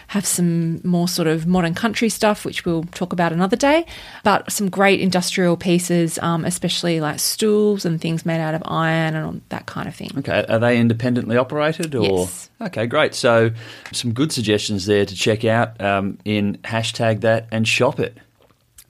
have 0.09 0.27
some 0.27 0.81
more 0.85 1.07
sort 1.07 1.29
of 1.29 1.47
modern 1.47 1.75
country 1.75 2.09
stuff, 2.09 2.45
which 2.45 2.65
we'll 2.65 2.85
talk 2.85 3.13
about 3.13 3.33
another 3.33 3.57
day, 3.57 3.85
but 4.25 4.51
some 4.51 4.69
great 4.69 5.01
industrial 5.01 5.57
pieces, 5.57 6.19
um, 6.21 6.45
especially 6.45 7.01
like 7.01 7.19
stools 7.19 7.85
and 7.85 8.01
things 8.01 8.25
made 8.27 8.41
out 8.41 8.55
of 8.55 8.63
iron 8.65 9.15
and 9.15 9.43
that 9.51 9.67
kind 9.67 9.87
of 9.87 9.95
thing. 9.95 10.11
Okay, 10.19 10.45
are 10.49 10.59
they 10.59 10.79
independently 10.79 11.37
operated 11.37 11.95
or? 11.95 12.05
Yes. 12.05 12.51
Okay, 12.61 12.87
great. 12.87 13.15
So 13.15 13.51
some 13.93 14.13
good 14.13 14.33
suggestions 14.33 14.87
there 14.87 15.05
to 15.05 15.15
check 15.15 15.45
out 15.45 15.81
um, 15.81 16.19
in 16.25 16.59
hashtag 16.65 17.21
that 17.21 17.47
and 17.53 17.69
shop 17.69 18.01
it. 18.01 18.17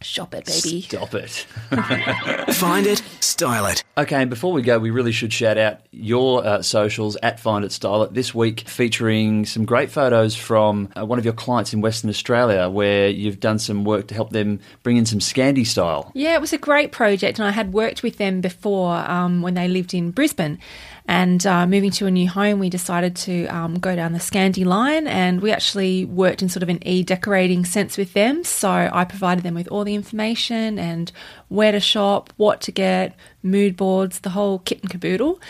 Shop 0.01 0.33
it, 0.33 0.47
baby. 0.47 0.83
Stop 0.83 1.13
it. 1.15 1.31
Find 2.55 2.87
it, 2.87 3.03
style 3.21 3.67
it. 3.67 3.83
Okay, 3.97 4.21
and 4.21 4.31
before 4.31 4.53
we 4.53 4.63
go, 4.63 4.79
we 4.79 4.91
really 4.91 5.11
should 5.11 5.33
shout 5.33 5.59
out 5.59 5.81
your 5.91 6.47
uh, 6.47 6.63
socials 6.63 7.17
at 7.23 7.41
Find 7.41 7.65
It 7.65 7.73
Style 7.73 8.05
It 8.05 8.15
this 8.15 8.33
week, 8.33 8.61
featuring 8.69 9.45
some 9.45 9.65
great 9.65 9.91
photos 9.91 10.37
from 10.37 10.89
uh, 10.97 11.05
one 11.05 11.19
of 11.19 11.25
your 11.25 11.35
clients 11.35 11.73
in 11.73 11.81
Western 11.81 12.11
Australia, 12.11 12.69
where 12.69 13.09
you've 13.09 13.41
done 13.41 13.59
some 13.59 13.83
work 13.83 14.07
to 14.09 14.15
help 14.15 14.31
them 14.31 14.61
bring 14.85 14.97
in 14.97 15.05
some 15.05 15.19
Scandi 15.19 15.67
style. 15.67 16.13
Yeah, 16.15 16.35
it 16.35 16.41
was 16.41 16.53
a 16.53 16.59
great 16.59 16.93
project, 16.93 17.41
and 17.41 17.49
I 17.49 17.51
had 17.51 17.73
worked 17.73 18.05
with 18.05 18.19
them 18.19 18.41
before 18.41 18.95
um, 18.99 19.43
when 19.43 19.55
they 19.55 19.67
lived 19.67 19.95
in 19.95 20.13
Brisbane. 20.13 20.61
And 21.11 21.47
uh, 21.47 21.67
moving 21.67 21.91
to 21.93 22.07
a 22.07 22.11
new 22.11 22.29
home, 22.29 22.59
we 22.59 22.69
decided 22.69 23.17
to 23.17 23.47
um, 23.47 23.79
go 23.79 23.97
down 23.97 24.13
the 24.13 24.19
Scandi 24.19 24.63
line, 24.67 25.07
and 25.07 25.41
we 25.41 25.51
actually 25.51 26.05
worked 26.05 26.43
in 26.43 26.51
sort 26.51 26.63
of 26.63 26.69
an 26.69 26.87
e-decorating 26.87 27.65
sense 27.65 27.97
with 27.97 28.13
them. 28.13 28.45
So 28.45 28.91
I 28.93 29.07
provided 29.07 29.43
them 29.43 29.55
with 29.55 29.69
all 29.69 29.85
the 29.85 29.95
information 29.95 30.79
and 30.79 31.11
where 31.49 31.73
to 31.73 31.81
shop, 31.81 32.31
what 32.37 32.61
to 32.61 32.73
get, 32.73 33.17
mood 33.43 33.75
boards, 33.75 34.21
the 34.21 34.31
whole 34.31 34.59
kit 34.59 34.83
and 34.83 34.91
caboodle. 34.91 35.41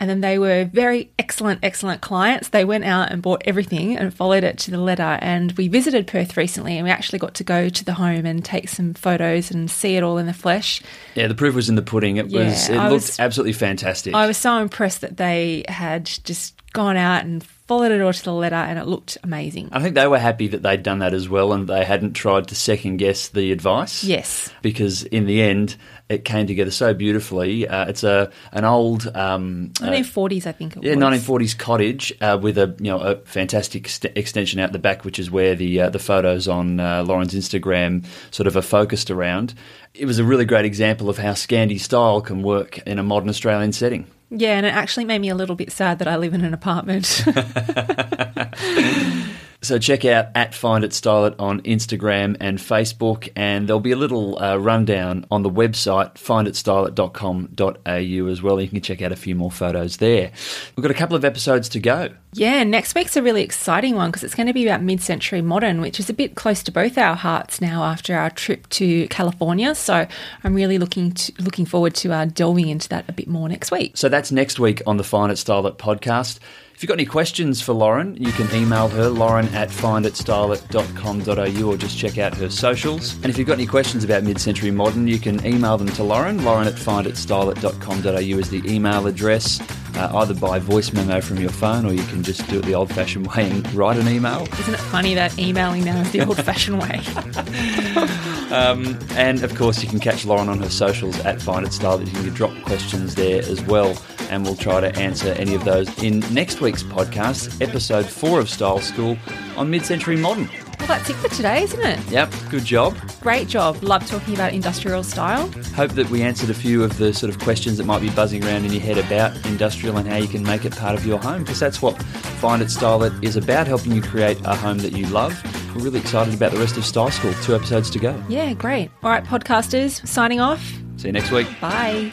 And 0.00 0.08
then 0.08 0.20
they 0.20 0.38
were 0.38 0.64
very 0.64 1.10
excellent, 1.18 1.60
excellent 1.62 2.00
clients. 2.00 2.50
They 2.50 2.64
went 2.64 2.84
out 2.84 3.10
and 3.10 3.20
bought 3.20 3.42
everything 3.44 3.96
and 3.96 4.14
followed 4.14 4.44
it 4.44 4.56
to 4.58 4.70
the 4.70 4.78
letter. 4.78 5.18
And 5.20 5.52
we 5.52 5.66
visited 5.66 6.06
Perth 6.06 6.36
recently 6.36 6.76
and 6.76 6.84
we 6.84 6.90
actually 6.90 7.18
got 7.18 7.34
to 7.34 7.44
go 7.44 7.68
to 7.68 7.84
the 7.84 7.94
home 7.94 8.24
and 8.24 8.44
take 8.44 8.68
some 8.68 8.94
photos 8.94 9.50
and 9.50 9.68
see 9.68 9.96
it 9.96 10.04
all 10.04 10.18
in 10.18 10.26
the 10.26 10.32
flesh. 10.32 10.80
Yeah, 11.16 11.26
the 11.26 11.34
proof 11.34 11.54
was 11.54 11.68
in 11.68 11.74
the 11.74 11.82
pudding. 11.82 12.16
It 12.16 12.28
was. 12.28 12.68
It 12.68 12.76
I 12.76 12.84
looked 12.88 12.92
was- 13.06 13.20
absolutely 13.20 13.54
fantastic. 13.54 14.14
I 14.14 14.26
was 14.26 14.36
so 14.36 14.58
impressed 14.58 15.00
that 15.00 15.16
they 15.16 15.64
had 15.68 16.04
just 16.06 16.54
gone 16.72 16.96
out 16.96 17.24
and 17.24 17.44
followed 17.68 17.92
it 17.92 18.00
all 18.00 18.12
to 18.12 18.24
the 18.24 18.32
letter 18.32 18.56
and 18.56 18.78
it 18.78 18.86
looked 18.86 19.18
amazing. 19.22 19.68
I 19.70 19.80
think 19.80 19.94
they 19.94 20.06
were 20.08 20.18
happy 20.18 20.48
that 20.48 20.62
they'd 20.62 20.82
done 20.82 20.98
that 20.98 21.14
as 21.14 21.28
well, 21.28 21.52
and 21.52 21.68
they 21.68 21.84
hadn't 21.84 22.14
tried 22.14 22.48
to 22.48 22.54
second 22.56 22.96
guess 22.96 23.28
the 23.28 23.52
advice. 23.52 24.02
Yes. 24.02 24.50
because 24.62 25.04
in 25.04 25.26
the 25.26 25.42
end, 25.42 25.76
it 26.08 26.24
came 26.24 26.46
together 26.46 26.70
so 26.70 26.94
beautifully. 26.94 27.68
Uh, 27.68 27.84
it's 27.86 28.02
a 28.02 28.30
an 28.52 28.64
old. 28.64 29.06
Um, 29.14 29.72
uh, 29.82 29.86
1940s, 29.90 30.46
I 30.46 30.52
think 30.52 30.76
it 30.76 30.82
Yeah, 30.82 30.94
was. 30.94 31.20
1940s 31.20 31.58
cottage 31.58 32.12
uh, 32.22 32.38
with 32.40 32.56
a 32.56 32.74
you 32.80 32.90
know 32.90 32.98
a 33.00 33.16
fantastic 33.26 33.84
ext- 33.84 34.10
extension 34.16 34.58
out 34.58 34.72
the 34.72 34.78
back, 34.78 35.04
which 35.04 35.18
is 35.18 35.30
where 35.30 35.54
the 35.54 35.82
uh, 35.82 35.90
the 35.90 35.98
photos 35.98 36.48
on 36.48 36.80
uh, 36.80 37.04
Lauren's 37.04 37.34
Instagram 37.34 38.06
sort 38.30 38.46
of 38.46 38.56
are 38.56 38.62
focused 38.62 39.10
around. 39.10 39.52
It 39.92 40.06
was 40.06 40.18
a 40.18 40.24
really 40.24 40.46
great 40.46 40.64
example 40.64 41.10
of 41.10 41.18
how 41.18 41.32
Scandi 41.32 41.78
style 41.78 42.22
can 42.22 42.42
work 42.42 42.78
in 42.86 42.98
a 42.98 43.02
modern 43.02 43.28
Australian 43.28 43.72
setting. 43.72 44.06
Yeah, 44.30 44.56
and 44.56 44.66
it 44.66 44.74
actually 44.74 45.06
made 45.06 45.20
me 45.20 45.30
a 45.30 45.34
little 45.34 45.56
bit 45.56 45.72
sad 45.72 45.98
that 46.00 46.08
I 46.08 46.16
live 46.16 46.34
in 46.34 46.44
an 46.44 46.52
apartment. 46.52 47.24
So 49.60 49.76
check 49.78 50.04
out 50.04 50.26
at 50.36 50.54
Find 50.54 50.84
It 50.84 50.92
Style 50.92 51.24
It 51.24 51.34
on 51.40 51.60
Instagram 51.62 52.36
and 52.38 52.58
Facebook, 52.58 53.28
and 53.34 53.68
there'll 53.68 53.80
be 53.80 53.90
a 53.90 53.96
little 53.96 54.40
uh, 54.40 54.56
rundown 54.56 55.26
on 55.32 55.42
the 55.42 55.50
website 55.50 56.14
finditstyleit.com.au 56.14 58.30
as 58.30 58.42
well. 58.42 58.60
You 58.60 58.68
can 58.68 58.80
check 58.80 59.02
out 59.02 59.10
a 59.10 59.16
few 59.16 59.34
more 59.34 59.50
photos 59.50 59.96
there. 59.96 60.30
We've 60.76 60.82
got 60.82 60.92
a 60.92 60.94
couple 60.94 61.16
of 61.16 61.24
episodes 61.24 61.68
to 61.70 61.80
go. 61.80 62.10
yeah, 62.34 62.62
next 62.62 62.94
week's 62.94 63.16
a 63.16 63.22
really 63.22 63.42
exciting 63.42 63.96
one 63.96 64.10
because 64.10 64.22
it's 64.22 64.36
going 64.36 64.46
to 64.46 64.52
be 64.52 64.64
about 64.64 64.80
mid 64.80 65.00
century 65.00 65.42
modern, 65.42 65.80
which 65.80 65.98
is 65.98 66.08
a 66.08 66.14
bit 66.14 66.36
close 66.36 66.62
to 66.62 66.70
both 66.70 66.96
our 66.96 67.16
hearts 67.16 67.60
now 67.60 67.82
after 67.82 68.14
our 68.14 68.30
trip 68.30 68.68
to 68.70 69.08
California. 69.08 69.74
So 69.74 70.06
I'm 70.44 70.54
really 70.54 70.78
looking 70.78 71.10
to, 71.12 71.32
looking 71.42 71.66
forward 71.66 71.96
to 71.96 72.12
uh, 72.12 72.26
delving 72.26 72.68
into 72.68 72.88
that 72.90 73.06
a 73.08 73.12
bit 73.12 73.26
more 73.26 73.48
next 73.48 73.72
week. 73.72 73.96
So 73.96 74.08
that's 74.08 74.30
next 74.30 74.60
week 74.60 74.82
on 74.86 74.98
the 74.98 75.04
Find 75.04 75.32
It 75.32 75.36
Style 75.36 75.66
It 75.66 75.78
podcast. 75.78 76.38
If 76.78 76.82
you've 76.84 76.90
got 76.90 77.00
any 77.00 77.06
questions 77.06 77.60
for 77.60 77.72
Lauren, 77.72 78.16
you 78.22 78.30
can 78.30 78.48
email 78.54 78.86
her, 78.86 79.08
lauren 79.08 79.48
at 79.48 79.68
finditstyleit.com.au 79.68 81.66
or 81.68 81.76
just 81.76 81.98
check 81.98 82.18
out 82.18 82.36
her 82.36 82.48
socials. 82.48 83.14
And 83.14 83.24
if 83.26 83.36
you've 83.36 83.48
got 83.48 83.54
any 83.54 83.66
questions 83.66 84.04
about 84.04 84.22
mid-century 84.22 84.70
modern, 84.70 85.08
you 85.08 85.18
can 85.18 85.44
email 85.44 85.76
them 85.76 85.88
to 85.88 86.04
Lauren, 86.04 86.44
lauren 86.44 86.68
at 86.68 86.74
finditstyleit.com.au 86.74 88.38
is 88.38 88.50
the 88.50 88.62
email 88.64 89.08
address, 89.08 89.60
uh, 89.96 90.12
either 90.18 90.34
by 90.34 90.60
voice 90.60 90.92
memo 90.92 91.20
from 91.20 91.38
your 91.38 91.50
phone 91.50 91.84
or 91.84 91.92
you 91.92 92.04
can 92.04 92.22
just 92.22 92.48
do 92.48 92.60
it 92.60 92.64
the 92.64 92.76
old-fashioned 92.76 93.26
way 93.26 93.50
and 93.50 93.74
write 93.74 93.96
an 93.96 94.06
email. 94.06 94.46
Isn't 94.60 94.74
it 94.74 94.80
funny 94.80 95.14
that 95.14 95.36
emailing 95.36 95.82
now 95.84 96.00
is 96.00 96.12
the 96.12 96.24
old 96.24 96.36
fashioned 96.36 96.80
way? 96.80 97.00
And 99.18 99.42
of 99.42 99.54
course, 99.56 99.82
you 99.82 99.88
can 99.88 99.98
catch 99.98 100.24
Lauren 100.24 100.48
on 100.48 100.60
her 100.60 100.70
socials 100.70 101.18
at 101.20 101.42
Find 101.42 101.66
It 101.66 101.72
Style. 101.72 102.00
You 102.00 102.06
can 102.06 102.28
drop 102.30 102.52
questions 102.62 103.14
there 103.14 103.42
as 103.42 103.60
well, 103.62 103.96
and 104.30 104.44
we'll 104.44 104.56
try 104.56 104.80
to 104.80 104.96
answer 104.96 105.32
any 105.32 105.54
of 105.54 105.64
those 105.64 105.88
in 106.02 106.20
next 106.32 106.60
week's 106.68 106.82
podcast, 106.82 107.62
episode 107.66 108.04
four 108.04 108.38
of 108.38 108.50
Style 108.50 108.78
School 108.78 109.16
on 109.56 109.70
mid-century 109.70 110.16
modern. 110.18 110.50
well, 110.78 110.86
that's 110.88 111.08
it 111.08 111.16
for 111.16 111.28
today, 111.28 111.62
isn't 111.62 111.80
it? 111.80 111.98
Yep, 112.10 112.30
good 112.50 112.62
job. 112.62 112.94
Great 113.22 113.48
job. 113.48 113.82
Love 113.82 114.06
talking 114.06 114.34
about 114.34 114.52
industrial 114.52 115.02
style. 115.02 115.50
Hope 115.74 115.92
that 115.92 116.10
we 116.10 116.20
answered 116.20 116.50
a 116.50 116.54
few 116.54 116.84
of 116.84 116.98
the 116.98 117.14
sort 117.14 117.32
of 117.34 117.40
questions 117.40 117.78
that 117.78 117.86
might 117.86 118.02
be 118.02 118.10
buzzing 118.10 118.44
around 118.44 118.66
in 118.66 118.72
your 118.72 118.82
head 118.82 118.98
about 118.98 119.34
industrial 119.46 119.96
and 119.96 120.06
how 120.06 120.16
you 120.18 120.28
can 120.28 120.42
make 120.42 120.66
it 120.66 120.76
part 120.76 120.94
of 120.94 121.06
your 121.06 121.18
home, 121.18 121.42
because 121.42 121.58
that's 121.58 121.80
what 121.80 121.96
Find 122.02 122.60
It 122.60 122.70
Style 122.70 123.02
It 123.02 123.14
is 123.22 123.36
about, 123.36 123.66
helping 123.66 123.92
you 123.92 124.02
create 124.02 124.38
a 124.44 124.54
home 124.54 124.76
that 124.78 124.92
you 124.92 125.06
love. 125.06 125.42
We're 125.74 125.84
really 125.84 126.00
excited 126.00 126.34
about 126.34 126.52
the 126.52 126.58
rest 126.58 126.76
of 126.76 126.84
Style 126.84 127.10
School. 127.10 127.32
Two 127.44 127.54
episodes 127.54 127.88
to 127.92 127.98
go. 127.98 128.22
Yeah, 128.28 128.52
great. 128.52 128.90
All 129.02 129.10
right, 129.10 129.24
podcasters, 129.24 130.06
signing 130.06 130.38
off. 130.38 130.62
See 130.98 131.08
you 131.08 131.12
next 131.12 131.30
week. 131.30 131.48
Bye. 131.62 132.12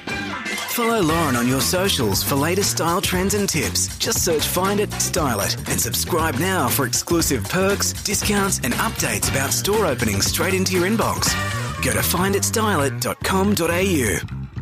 Follow 0.75 0.99
Lauren 0.99 1.37
on 1.37 1.47
your 1.47 1.61
socials 1.61 2.21
for 2.21 2.35
latest 2.35 2.71
style 2.71 2.99
trends 2.99 3.33
and 3.33 3.47
tips. 3.47 3.97
Just 3.97 4.25
search 4.25 4.45
Find 4.45 4.81
It, 4.81 4.91
Style 4.91 5.39
It, 5.39 5.55
and 5.69 5.79
subscribe 5.79 6.35
now 6.35 6.67
for 6.67 6.85
exclusive 6.85 7.45
perks, 7.45 7.93
discounts, 8.03 8.59
and 8.61 8.73
updates 8.73 9.31
about 9.31 9.53
store 9.53 9.85
openings 9.85 10.25
straight 10.25 10.53
into 10.53 10.73
your 10.73 10.85
inbox. 10.85 11.33
Go 11.81 11.93
to 11.93 11.99
finditstyleit.com.au. 11.99 14.54